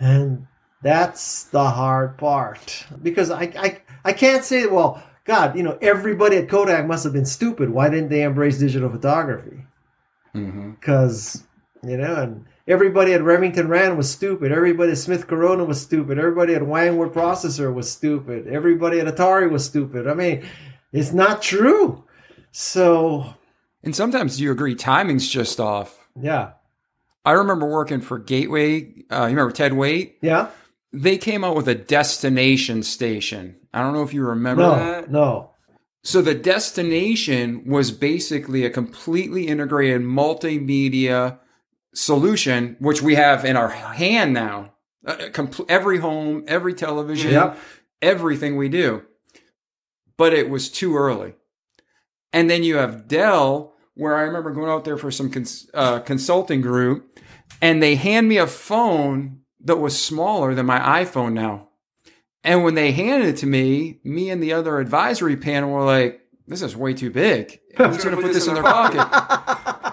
[0.00, 0.46] And
[0.82, 2.86] that's the hard part.
[3.02, 7.12] Because I, I, I can't say, well, God, you know, everybody at Kodak must have
[7.12, 7.70] been stupid.
[7.70, 9.66] Why didn't they embrace digital photography?
[10.34, 10.72] Mm-hmm.
[10.72, 11.42] because
[11.82, 14.52] you know, and everybody at Remington Rand was stupid.
[14.52, 16.18] Everybody at Smith Corona was stupid.
[16.18, 18.46] Everybody at Wang Word Processor was stupid.
[18.46, 20.06] Everybody at Atari was stupid.
[20.06, 20.44] I mean,
[20.92, 22.04] it's not true.
[22.50, 23.34] So
[23.82, 26.08] And sometimes you agree timing's just off.
[26.20, 26.52] yeah,
[27.24, 29.04] I remember working for Gateway.
[29.10, 30.14] Uh, you remember Ted Waitt?
[30.22, 30.48] yeah,
[30.92, 33.56] They came out with a destination station.
[33.72, 35.10] I don't know if you remember no, that.
[35.10, 35.50] no,
[36.02, 41.38] So the destination was basically a completely integrated multimedia
[41.94, 44.72] solution, which we have in our hand now.
[45.06, 47.58] Uh, compl- every home, every television, Yep.
[48.02, 49.02] everything we do.
[50.16, 51.34] But it was too early.
[52.32, 56.00] And then you have Dell, where I remember going out there for some cons- uh,
[56.00, 57.18] consulting group,
[57.60, 61.68] and they hand me a phone that was smaller than my iPhone now.
[62.44, 66.20] And when they handed it to me, me and the other advisory panel were like,
[66.46, 67.60] this is way too big.
[67.76, 69.66] Who's going to put this in their pocket?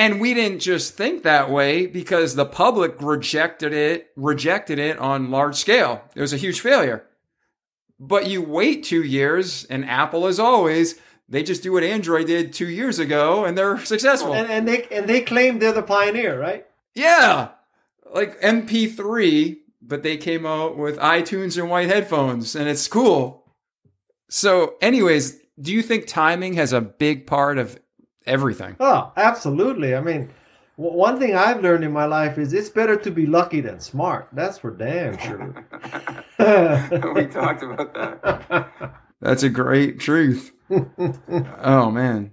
[0.00, 5.30] And we didn't just think that way because the public rejected it, rejected it on
[5.30, 6.02] large scale.
[6.14, 7.04] It was a huge failure.
[7.98, 10.98] But you wait two years and Apple, as always,
[11.30, 14.34] they just do what Android did two years ago and they're successful.
[14.34, 16.66] and, and they and they claim they're the pioneer, right?
[16.94, 17.50] Yeah.
[18.12, 23.44] Like MP3, but they came out with iTunes and white headphones, and it's cool.
[24.28, 27.78] So, anyways, do you think timing has a big part of
[28.26, 28.76] everything?
[28.80, 29.94] Oh, absolutely.
[29.94, 30.30] I mean,
[30.76, 33.78] w- one thing I've learned in my life is it's better to be lucky than
[33.80, 34.28] smart.
[34.32, 35.54] That's for damn sure.
[37.14, 38.68] We talked about that.
[39.20, 40.52] That's a great truth.
[40.70, 42.32] Oh, man.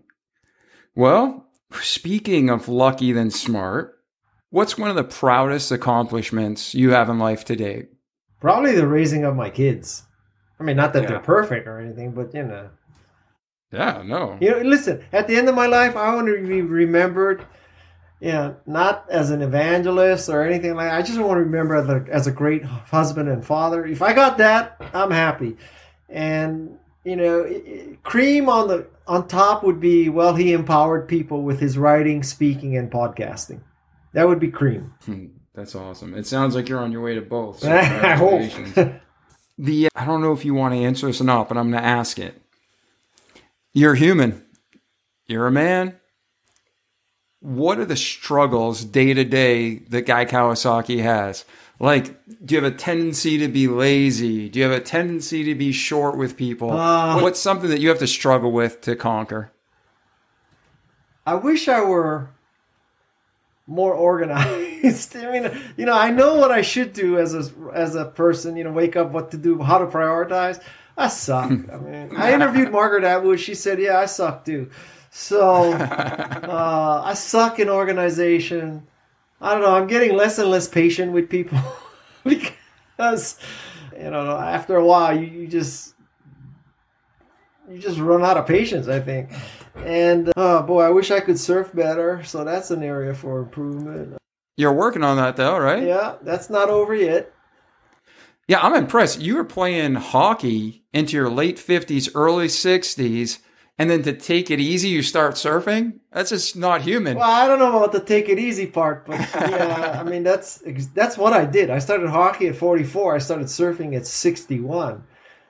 [0.96, 1.48] Well,
[1.82, 4.00] speaking of lucky than smart,
[4.50, 7.90] what's one of the proudest accomplishments you have in life to date?
[8.40, 10.04] Probably the raising of my kids.
[10.60, 11.10] I mean, not that Yeah.
[11.10, 12.70] they're perfect or anything, but you know.
[13.72, 14.38] Yeah, no.
[14.40, 17.46] You know, listen, at the end of my life, I want to be remembered,
[18.20, 20.98] you know, not as an evangelist or anything like that.
[20.98, 23.86] I just want to remember as a, as a great husband and father.
[23.86, 25.58] If I got that, I'm happy.
[26.10, 26.78] And,
[27.08, 31.78] you know, cream on the on top would be, well, he empowered people with his
[31.78, 33.62] writing, speaking, and podcasting.
[34.14, 34.94] That would be cream.
[35.06, 36.14] Hmm, That's awesome.
[36.14, 37.60] It sounds like you're on your way to both.
[37.60, 38.92] so I hope.
[39.58, 41.82] the I don't know if you want to answer this or not, but I'm going
[41.82, 42.42] to ask it.
[43.74, 44.44] You're human.
[45.28, 45.96] You're a man.
[47.40, 51.46] What are the struggles day to day that Guy Kawasaki has?
[51.80, 54.50] Like, do you have a tendency to be lazy?
[54.50, 56.72] Do you have a tendency to be short with people?
[56.72, 59.52] Uh, What's something that you have to struggle with to conquer?
[61.26, 62.30] I wish I were
[63.68, 65.16] more organized.
[65.18, 68.56] I mean, you know, I know what I should do as a as a person.
[68.56, 70.62] You know, wake up, what to do, how to prioritize.
[70.98, 71.52] I suck.
[71.52, 73.40] I mean, I interviewed Margaret Atwood.
[73.40, 74.72] She said, "Yeah, I suck too."
[75.12, 78.88] So uh, I suck in organization.
[79.40, 79.74] I don't know.
[79.76, 81.60] I'm getting less and less patient with people.
[82.24, 83.38] because
[83.96, 85.94] you know after a while you, you just
[87.70, 89.30] you just run out of patience i think
[89.78, 94.18] and oh boy i wish i could surf better so that's an area for improvement
[94.58, 95.84] You're working on that though, right?
[95.84, 97.32] yeah that's not over yet
[98.48, 99.20] Yeah, I'm impressed.
[99.22, 103.40] You were playing hockey into your late 50s, early 60s,
[103.80, 106.00] and then to take it easy, you start surfing?
[106.12, 107.18] That's just not human.
[107.18, 110.64] well i don't know about the take it easy part but yeah i mean that's
[110.96, 115.04] that's what i did i started hockey at 44 i started surfing at 61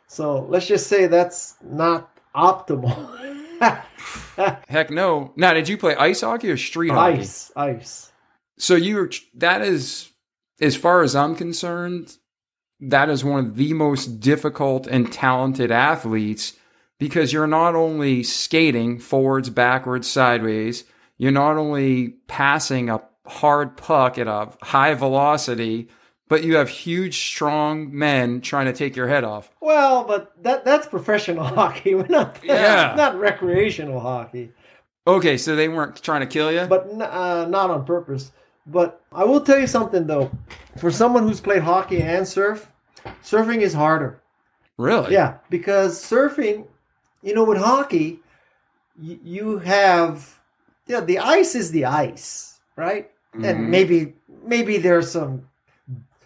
[0.08, 3.08] so let's just say that's not optimal
[4.68, 5.34] Heck no.
[5.36, 7.20] Now, did you play ice hockey or street hockey?
[7.22, 8.12] ice ice
[8.60, 10.12] So you were, that is,
[10.62, 12.18] as far as I'm concerned,
[12.80, 16.54] that is one of the most difficult and talented athletes
[17.00, 20.84] because you're not only skating forwards, backwards, sideways,
[21.18, 25.88] you're not only passing a hard puck at a high velocity,
[26.30, 29.50] but you have huge, strong men trying to take your head off.
[29.62, 31.96] Well, but that that's professional hockey.
[31.96, 32.94] We're not Yeah.
[32.98, 34.52] not recreational hockey,
[35.06, 36.66] Okay, so they weren't trying to kill you?
[36.68, 38.32] but uh, not on purpose.
[38.66, 40.30] But I will tell you something though.
[40.78, 42.72] For someone who's played hockey and surf,
[43.24, 44.22] surfing is harder.
[44.78, 45.14] really?
[45.14, 46.68] Yeah, because surfing,
[47.22, 48.20] you know, with hockey,
[49.00, 50.40] you, you have
[50.88, 53.12] yeah, the ice is the ice, right?
[53.36, 53.50] Mhm.
[53.50, 54.14] And maybe
[54.44, 55.48] maybe there's some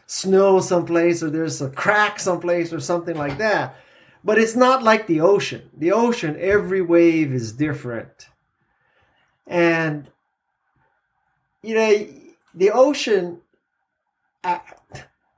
[0.05, 3.75] snow someplace or there's a crack someplace or something like that.
[4.23, 5.69] But it's not like the ocean.
[5.75, 8.27] The ocean, every wave is different.
[9.47, 10.09] And
[11.63, 12.07] you know,
[12.53, 13.41] the ocean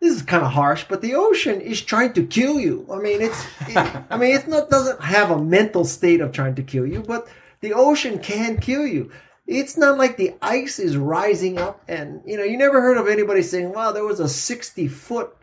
[0.03, 2.85] this is kind of harsh, but the ocean is trying to kill you.
[2.91, 3.77] I mean, it's, it,
[4.09, 7.25] I mean, it's not doesn't have a mental state of trying to kill you, but
[7.61, 9.11] the ocean can kill you.
[9.47, 13.07] It's not like the ice is rising up, and you know, you never heard of
[13.07, 15.35] anybody saying, "Wow, there was a sixty foot,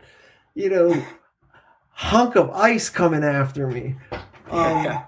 [0.53, 1.05] you know,
[1.89, 3.95] hunk of ice coming after me."
[4.51, 5.03] Um,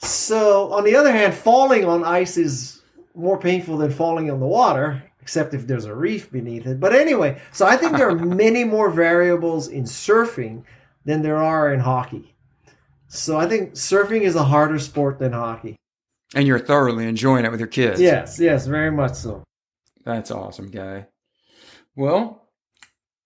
[0.00, 2.82] so, on the other hand, falling on ice is
[3.16, 6.80] more painful than falling on the water, except if there's a reef beneath it.
[6.80, 8.14] But anyway, so I think there are
[8.44, 10.64] many more variables in surfing
[11.04, 12.34] than there are in hockey.
[13.08, 15.76] So I think surfing is a harder sport than hockey.
[16.34, 18.00] And you're thoroughly enjoying it with your kids.
[18.00, 19.44] Yes, yes, very much so.
[20.04, 21.06] That's awesome, guy.
[21.94, 22.48] Well,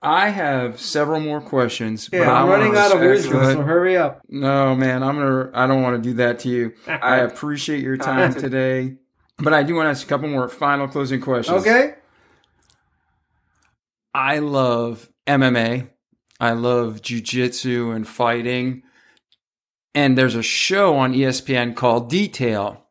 [0.03, 2.11] I have several more questions.
[2.13, 4.21] Yeah, I'm running out of wisdom, so hurry up.
[4.29, 5.51] No, man, I'm gonna.
[5.55, 6.75] I don't want to do that to you.
[6.87, 8.97] I appreciate your time today,
[9.39, 11.63] but I do want to ask a couple more final closing questions.
[11.63, 11.95] Okay.
[14.15, 15.89] I love MMA.
[16.41, 18.83] I love jujitsu and fighting.
[19.95, 22.87] And there's a show on ESPN called Detail.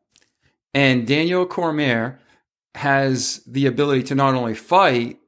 [0.74, 2.20] And Daniel Cormier
[2.76, 5.20] has the ability to not only fight,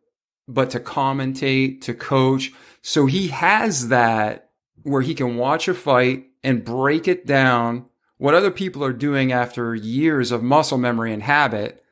[0.47, 2.51] but to commentate, to coach.
[2.81, 4.51] So he has that
[4.83, 7.85] where he can watch a fight and break it down,
[8.17, 11.83] what other people are doing after years of muscle memory and habit.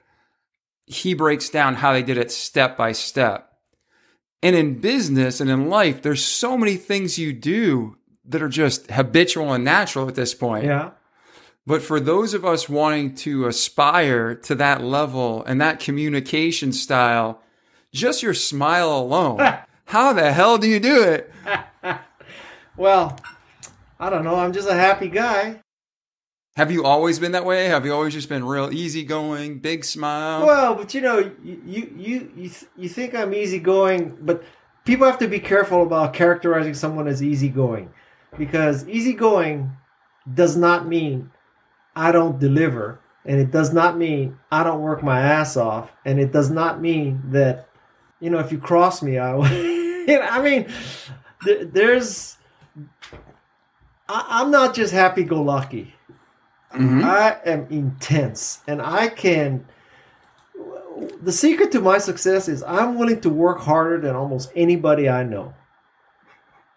[0.87, 3.51] He breaks down how they did it step by step.
[4.43, 8.91] And in business and in life, there's so many things you do that are just
[8.91, 10.65] habitual and natural at this point.
[10.65, 10.91] Yeah.
[11.67, 17.41] But for those of us wanting to aspire to that level and that communication style,
[17.91, 19.39] just your smile alone,
[19.85, 21.31] how the hell do you do it?
[22.77, 23.17] Well,
[23.99, 24.35] I don't know.
[24.35, 25.61] I'm just a happy guy.
[26.55, 27.65] Have you always been that way?
[27.65, 30.45] Have you always just been real easygoing, big smile?
[30.45, 34.41] Well, but you know, you you you you, think I'm easygoing, but
[34.85, 37.91] people have to be careful about characterizing someone as easygoing,
[38.37, 39.75] because easygoing
[40.33, 41.29] does not mean
[41.93, 46.21] I don't deliver, and it does not mean I don't work my ass off, and
[46.21, 47.67] it does not mean that
[48.21, 49.33] you know if you cross me, I.
[49.33, 50.67] will- you know, I mean,
[51.73, 52.37] there's.
[54.07, 55.95] I, I'm not just happy-go-lucky.
[56.75, 57.03] Mhm.
[57.03, 59.65] I am intense, and I can.
[61.21, 65.23] The secret to my success is I'm willing to work harder than almost anybody I
[65.23, 65.53] know,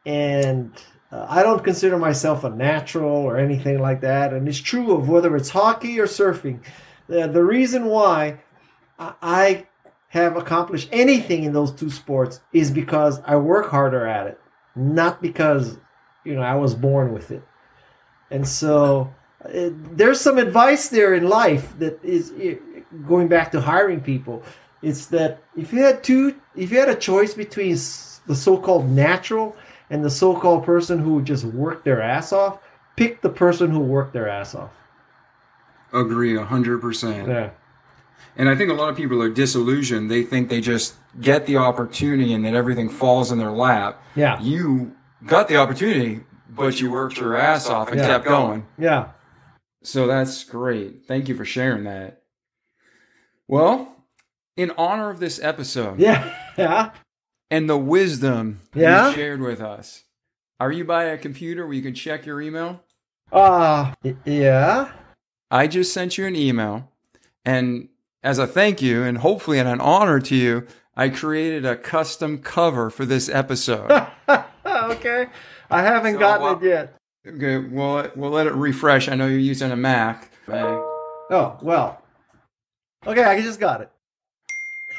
[0.07, 0.73] and
[1.13, 4.33] uh, I don't consider myself a natural or anything like that.
[4.33, 6.61] And it's true of whether it's hockey or surfing.
[7.09, 8.41] The, the reason why
[8.99, 9.67] I, I
[10.09, 14.41] have accomplished anything in those two sports is because I work harder at it,
[14.75, 15.79] not because
[16.25, 17.43] you know I was born with it.
[18.31, 19.13] And so
[19.45, 22.33] uh, there's some advice there in life that is
[23.07, 24.43] going back to hiring people.
[24.83, 29.57] It's that if you had two, if you had a choice between the so-called natural
[29.91, 32.59] and the so-called person who just worked their ass off,
[32.97, 34.71] pick the person who worked their ass off.
[35.93, 37.27] Agree 100%.
[37.29, 37.51] Yeah.
[38.37, 40.11] And I think a lot of people are disillusioned.
[40.11, 44.01] They think they just get the opportunity and that everything falls in their lap.
[44.15, 44.41] Yeah.
[44.41, 44.95] You
[45.27, 46.21] got the opportunity,
[46.51, 48.07] but you worked your ass off and Yeah.
[48.07, 48.67] kept going.
[48.79, 49.09] Yeah.
[49.83, 51.07] So that's great.
[51.07, 52.23] Thank you for sharing that.
[53.47, 53.95] Well,
[54.57, 56.35] in honor of this episode Yeah.
[56.59, 56.91] Yeah.
[57.51, 59.09] and the wisdom Yeah?
[59.11, 60.05] you shared with us,
[60.61, 62.83] are you by a computer where you can check your email?
[63.31, 64.91] Uh, yeah.
[65.51, 66.91] I just sent you an email,
[67.45, 67.89] and
[68.23, 70.67] as a thank you and hopefully an honor to you,
[70.97, 73.91] I created a custom cover for this episode.
[74.67, 75.27] okay.
[75.71, 76.98] I haven't So, gotten uh, it yet.
[77.37, 79.09] Okay, we'll we'll let it refresh.
[79.09, 80.31] I know you're using a Mac.
[80.49, 80.61] Okay.
[81.31, 82.03] Oh, well.
[83.07, 83.91] Okay, I just got it.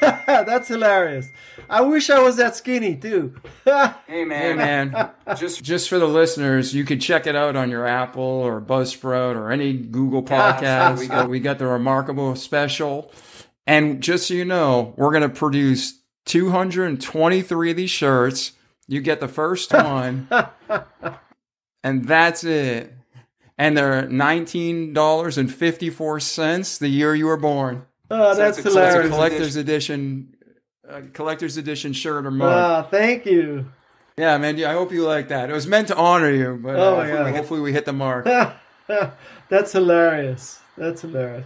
[0.00, 1.28] That's hilarious.
[1.68, 3.34] I wish I was that skinny too.
[4.06, 5.10] Hey man, hey man.
[5.36, 9.36] just just for the listeners, you could check it out on your Apple or Buzzsprout
[9.36, 10.98] or any Google podcast.
[10.98, 13.12] we got we got the remarkable special.
[13.66, 18.52] And just so you know, we're gonna produce 223 of these shirts.
[18.88, 20.26] You get the first one,
[21.84, 22.92] and that's it.
[23.58, 27.84] And they're nineteen dollars and fifty four cents the year you were born.
[28.10, 30.34] Oh, So that's it's a, so it's a collector's edition,
[30.88, 32.48] uh, collector's edition shirt or mug.
[32.52, 33.66] Ah, thank you.
[34.16, 34.56] Yeah, man.
[34.58, 35.48] Yeah, I hope you like that.
[35.50, 37.36] It was meant to honor you, but Oh, uh, hopefully, God.
[37.36, 38.24] hopefully we hit the mark.
[39.48, 40.60] That's hilarious.
[40.76, 41.44] That's hilarious.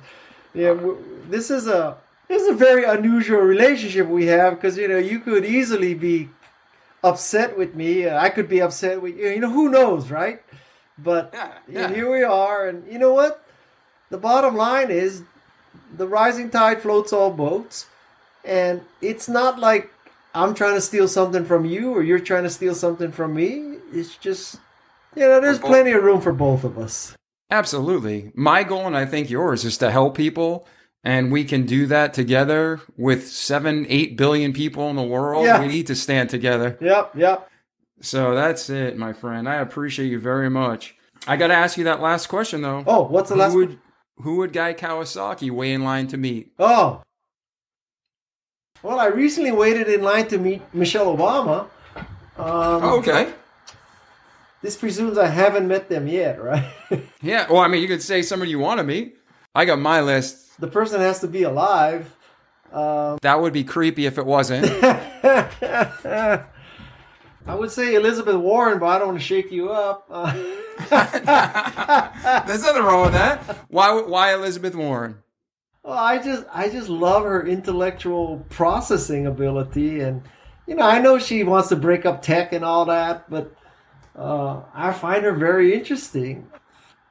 [0.54, 1.96] Yeah, w- this is a
[2.28, 6.28] this is a very unusual relationship we have because you know you could easily be
[7.04, 8.08] upset with me.
[8.08, 9.28] I could be upset with you.
[9.28, 10.42] You know who knows, right?
[10.98, 11.88] But Yeah, yeah.
[11.94, 13.44] here we are, and you know what?
[14.10, 15.22] The bottom line is
[15.96, 17.86] the rising tide floats all boats,
[18.44, 19.90] and it's not like
[20.34, 23.76] I'm trying to steal something from you or you're trying to steal something from me.
[23.92, 24.56] It's just
[25.14, 27.14] you know, there's both- plenty of room for both of us.
[27.50, 28.32] Absolutely.
[28.34, 30.66] My goal, and I think yours, is to help people.
[31.06, 35.44] And we can do that together with seven, eight billion people in the world.
[35.44, 35.60] Yeah.
[35.60, 36.78] We need to stand together.
[36.80, 37.50] Yep, yep.
[38.00, 39.46] So that's it, my friend.
[39.48, 40.96] I appreciate you very much.
[41.26, 42.84] I got to ask you that last question, though.
[42.86, 43.78] Oh, what's the who last would
[44.16, 46.52] who would Guy Kawasaki wait in line to meet?
[46.58, 47.02] Oh.
[48.82, 51.68] Well, I recently waited in line to meet Michelle Obama.
[51.96, 53.32] Um, Oh, okay.
[54.62, 56.64] This presumes I haven't met them yet, right?
[57.22, 57.50] Yeah.
[57.50, 59.16] Well, I mean, you could say somebody you want to meet.
[59.54, 60.43] I got my list.
[60.58, 62.14] The person has to be alive.
[62.72, 64.66] Um, That would be creepy if it wasn't.
[67.46, 70.06] I would say Elizabeth Warren, but I don't want to shake you up.
[70.10, 70.32] Uh,
[72.46, 73.40] There's nothing wrong with that.
[73.68, 73.92] Why?
[74.00, 75.18] Why Elizabeth Warren?
[75.82, 80.22] well, I just, I just love her intellectual processing ability, and
[80.66, 83.54] you know, I know she wants to break up tech and all that, but
[84.16, 86.48] uh, I find her very interesting.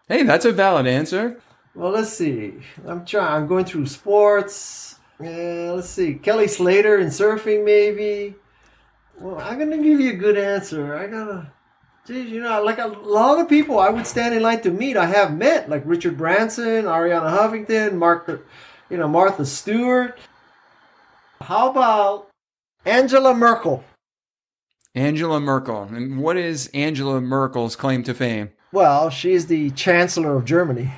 [0.08, 1.40] Hey, that's a valid answer.
[1.76, 2.54] Well, let's see.
[2.86, 3.44] I'm trying.
[3.44, 5.00] I'm going through sports.
[5.20, 6.16] Uh, let's see.
[6.16, 8.36] Kelly Slater in surfing, maybe.
[9.20, 10.96] Well, I'm gonna give you a good answer.
[10.96, 11.52] I gotta.
[12.06, 14.98] Geez, you know, like a lot of people I would stand in line to meet,
[14.98, 18.28] I have met, like Richard Branson, Arianna Huffington, Mark,
[18.90, 20.20] you know, Martha Stewart.
[21.40, 22.28] How about
[22.86, 23.86] Angela Merkel?
[24.94, 25.84] Angela Merkel.
[25.84, 28.52] And what is Angela Merkel's claim to fame?
[28.74, 30.92] Well, she's the Chancellor of Germany.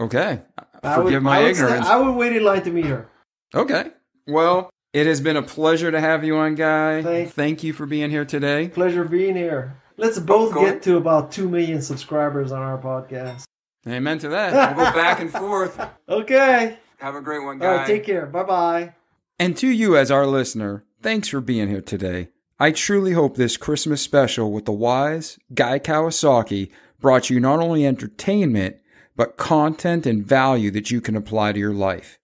[0.00, 0.40] Okay.
[0.82, 1.86] I would- Forgive my I would ignorance.
[1.86, 3.08] I would wait in line to meet her.
[3.54, 3.90] Okay.
[4.26, 7.02] Well, it has been a pleasure to have you on, Guy.
[7.02, 8.68] Thank- Thank you for being here today.
[8.68, 9.76] Pleasure being here.
[9.96, 13.44] Let's both get to about 2 million subscribers on our podcast.
[13.86, 14.76] Amen to that.
[14.76, 15.80] We'll go back and forth.
[16.08, 16.78] Okay.
[16.98, 17.76] Have a great one, Guy.
[17.76, 18.26] right, take care.
[18.26, 18.94] Bye bye.
[19.38, 22.28] And to you, as our listener, thanks for being here today.
[22.60, 26.70] I truly hope this Christmas special with the wise Guy Kawasaki
[27.00, 28.76] brought you not only entertainment,
[29.18, 32.18] but content and value that you can apply to your life.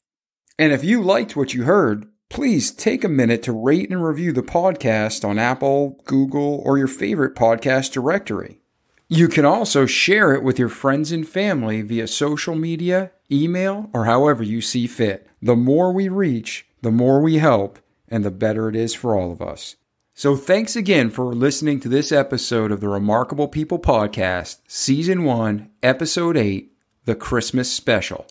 [0.58, 4.32] And if you liked what you heard, please take a minute to rate and review
[4.32, 8.60] the podcast on Apple, Google, or your favorite podcast directory.
[9.08, 14.04] You can also share it with your friends and family via social media, email, or
[14.04, 15.26] however you see fit.
[15.42, 19.32] The more we reach, the more we help, and the better it is for all
[19.32, 19.74] of us.
[20.14, 25.70] So thanks again for listening to this episode of the Remarkable People Podcast, Season 1,
[25.82, 26.70] Episode 8,
[27.04, 28.26] The Christmas Special.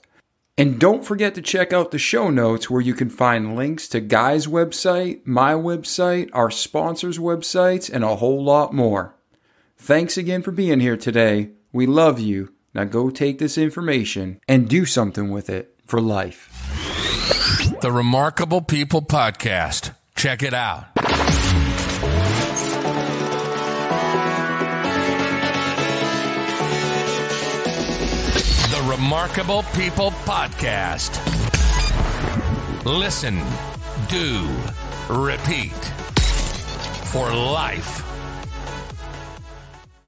[0.57, 3.99] And don't forget to check out the show notes where you can find links to
[3.99, 9.15] Guy's website, my website, our sponsors' websites, and a whole lot more.
[9.77, 11.49] Thanks again for being here today.
[11.71, 12.53] We love you.
[12.73, 16.49] Now go take this information and do something with it for life.
[17.81, 19.95] The Remarkable People Podcast.
[20.15, 20.92] Check it out.
[29.03, 31.11] Remarkable People Podcast.
[32.85, 33.37] Listen,
[34.07, 34.47] do,
[35.09, 35.75] repeat
[37.11, 38.02] for life.